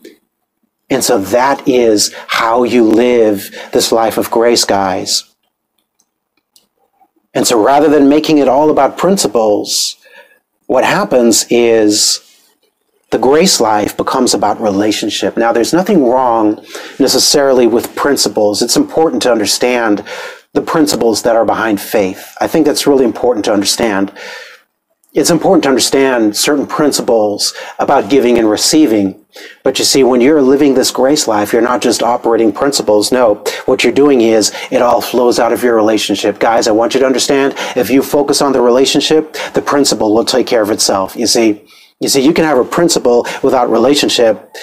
And 0.89 1.03
so 1.03 1.19
that 1.19 1.67
is 1.67 2.13
how 2.27 2.63
you 2.63 2.85
live 2.85 3.53
this 3.73 3.91
life 3.91 4.17
of 4.17 4.31
grace, 4.31 4.63
guys. 4.63 5.25
And 7.33 7.45
so 7.45 7.61
rather 7.61 7.89
than 7.89 8.07
making 8.07 8.37
it 8.37 8.47
all 8.47 8.71
about 8.71 8.97
principles, 8.97 9.97
what 10.67 10.85
happens 10.85 11.45
is 11.49 12.28
the 13.11 13.17
grace 13.17 13.59
life 13.59 13.97
becomes 13.97 14.33
about 14.33 14.61
relationship. 14.61 15.35
Now, 15.35 15.51
there's 15.51 15.73
nothing 15.73 16.05
wrong 16.05 16.63
necessarily 16.99 17.65
with 17.65 17.95
principles. 17.95 18.61
It's 18.61 18.77
important 18.77 19.23
to 19.23 19.31
understand 19.31 20.03
the 20.53 20.61
principles 20.61 21.23
that 21.23 21.35
are 21.35 21.45
behind 21.45 21.81
faith. 21.81 22.35
I 22.39 22.47
think 22.47 22.65
that's 22.65 22.87
really 22.87 23.05
important 23.05 23.45
to 23.45 23.53
understand. 23.53 24.11
It's 25.13 25.31
important 25.31 25.63
to 25.63 25.69
understand 25.69 26.37
certain 26.37 26.67
principles 26.67 27.55
about 27.79 28.11
giving 28.11 28.37
and 28.37 28.47
receiving. 28.47 29.25
But 29.63 29.79
you 29.79 29.85
see, 29.85 30.03
when 30.03 30.21
you're 30.21 30.41
living 30.41 30.75
this 30.75 30.91
grace 30.91 31.27
life, 31.27 31.51
you're 31.51 31.63
not 31.63 31.81
just 31.81 32.03
operating 32.03 32.51
principles. 32.51 33.11
No, 33.11 33.43
what 33.65 33.83
you're 33.83 33.93
doing 33.93 34.21
is 34.21 34.51
it 34.69 34.83
all 34.83 35.01
flows 35.01 35.39
out 35.39 35.51
of 35.51 35.63
your 35.63 35.75
relationship. 35.75 36.39
Guys, 36.39 36.67
I 36.67 36.71
want 36.71 36.93
you 36.93 36.99
to 36.99 37.05
understand 37.07 37.55
if 37.75 37.89
you 37.89 38.03
focus 38.03 38.39
on 38.39 38.53
the 38.53 38.61
relationship, 38.61 39.35
the 39.53 39.63
principle 39.63 40.13
will 40.13 40.25
take 40.25 40.45
care 40.45 40.61
of 40.61 40.69
itself. 40.69 41.15
You 41.15 41.25
see, 41.25 41.63
you 41.99 42.09
see, 42.09 42.25
you 42.25 42.33
can 42.33 42.45
have 42.45 42.57
a 42.57 42.65
principle 42.65 43.27
without 43.43 43.69
relationship. 43.69 44.55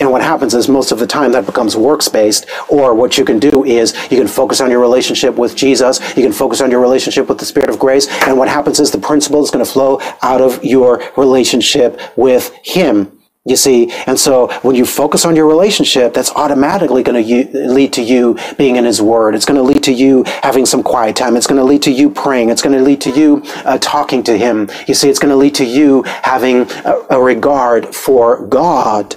And 0.00 0.10
what 0.10 0.22
happens 0.22 0.54
is 0.54 0.68
most 0.68 0.90
of 0.90 0.98
the 0.98 1.06
time 1.06 1.32
that 1.32 1.46
becomes 1.46 1.76
works 1.76 2.08
based, 2.08 2.46
or 2.68 2.94
what 2.94 3.16
you 3.16 3.24
can 3.24 3.38
do 3.38 3.64
is 3.64 3.94
you 4.10 4.18
can 4.18 4.26
focus 4.26 4.60
on 4.60 4.70
your 4.70 4.80
relationship 4.80 5.36
with 5.36 5.54
Jesus, 5.54 6.00
you 6.16 6.24
can 6.24 6.32
focus 6.32 6.60
on 6.60 6.70
your 6.70 6.80
relationship 6.80 7.28
with 7.28 7.38
the 7.38 7.44
Spirit 7.44 7.70
of 7.70 7.78
grace, 7.78 8.08
and 8.26 8.36
what 8.36 8.48
happens 8.48 8.80
is 8.80 8.90
the 8.90 8.98
principle 8.98 9.42
is 9.44 9.52
going 9.52 9.64
to 9.64 9.70
flow 9.70 10.00
out 10.22 10.40
of 10.40 10.64
your 10.64 11.00
relationship 11.16 12.00
with 12.16 12.52
Him. 12.64 13.13
You 13.46 13.56
see, 13.56 13.90
and 14.06 14.18
so 14.18 14.48
when 14.62 14.74
you 14.74 14.86
focus 14.86 15.26
on 15.26 15.36
your 15.36 15.46
relationship, 15.46 16.14
that's 16.14 16.30
automatically 16.30 17.02
going 17.02 17.22
to 17.22 17.68
lead 17.68 17.92
to 17.92 18.02
you 18.02 18.38
being 18.56 18.76
in 18.76 18.86
His 18.86 19.02
Word. 19.02 19.34
It's 19.34 19.44
going 19.44 19.58
to 19.58 19.62
lead 19.62 19.82
to 19.82 19.92
you 19.92 20.24
having 20.42 20.64
some 20.64 20.82
quiet 20.82 21.14
time. 21.14 21.36
It's 21.36 21.46
going 21.46 21.58
to 21.58 21.64
lead 21.64 21.82
to 21.82 21.90
you 21.90 22.08
praying. 22.08 22.48
It's 22.48 22.62
going 22.62 22.74
to 22.74 22.82
lead 22.82 23.02
to 23.02 23.10
you 23.10 23.42
uh, 23.66 23.76
talking 23.82 24.22
to 24.22 24.38
Him. 24.38 24.70
You 24.88 24.94
see, 24.94 25.10
it's 25.10 25.18
going 25.18 25.30
to 25.30 25.36
lead 25.36 25.54
to 25.56 25.64
you 25.66 26.04
having 26.04 26.62
a, 26.86 26.94
a 27.10 27.22
regard 27.22 27.94
for 27.94 28.46
God. 28.46 29.16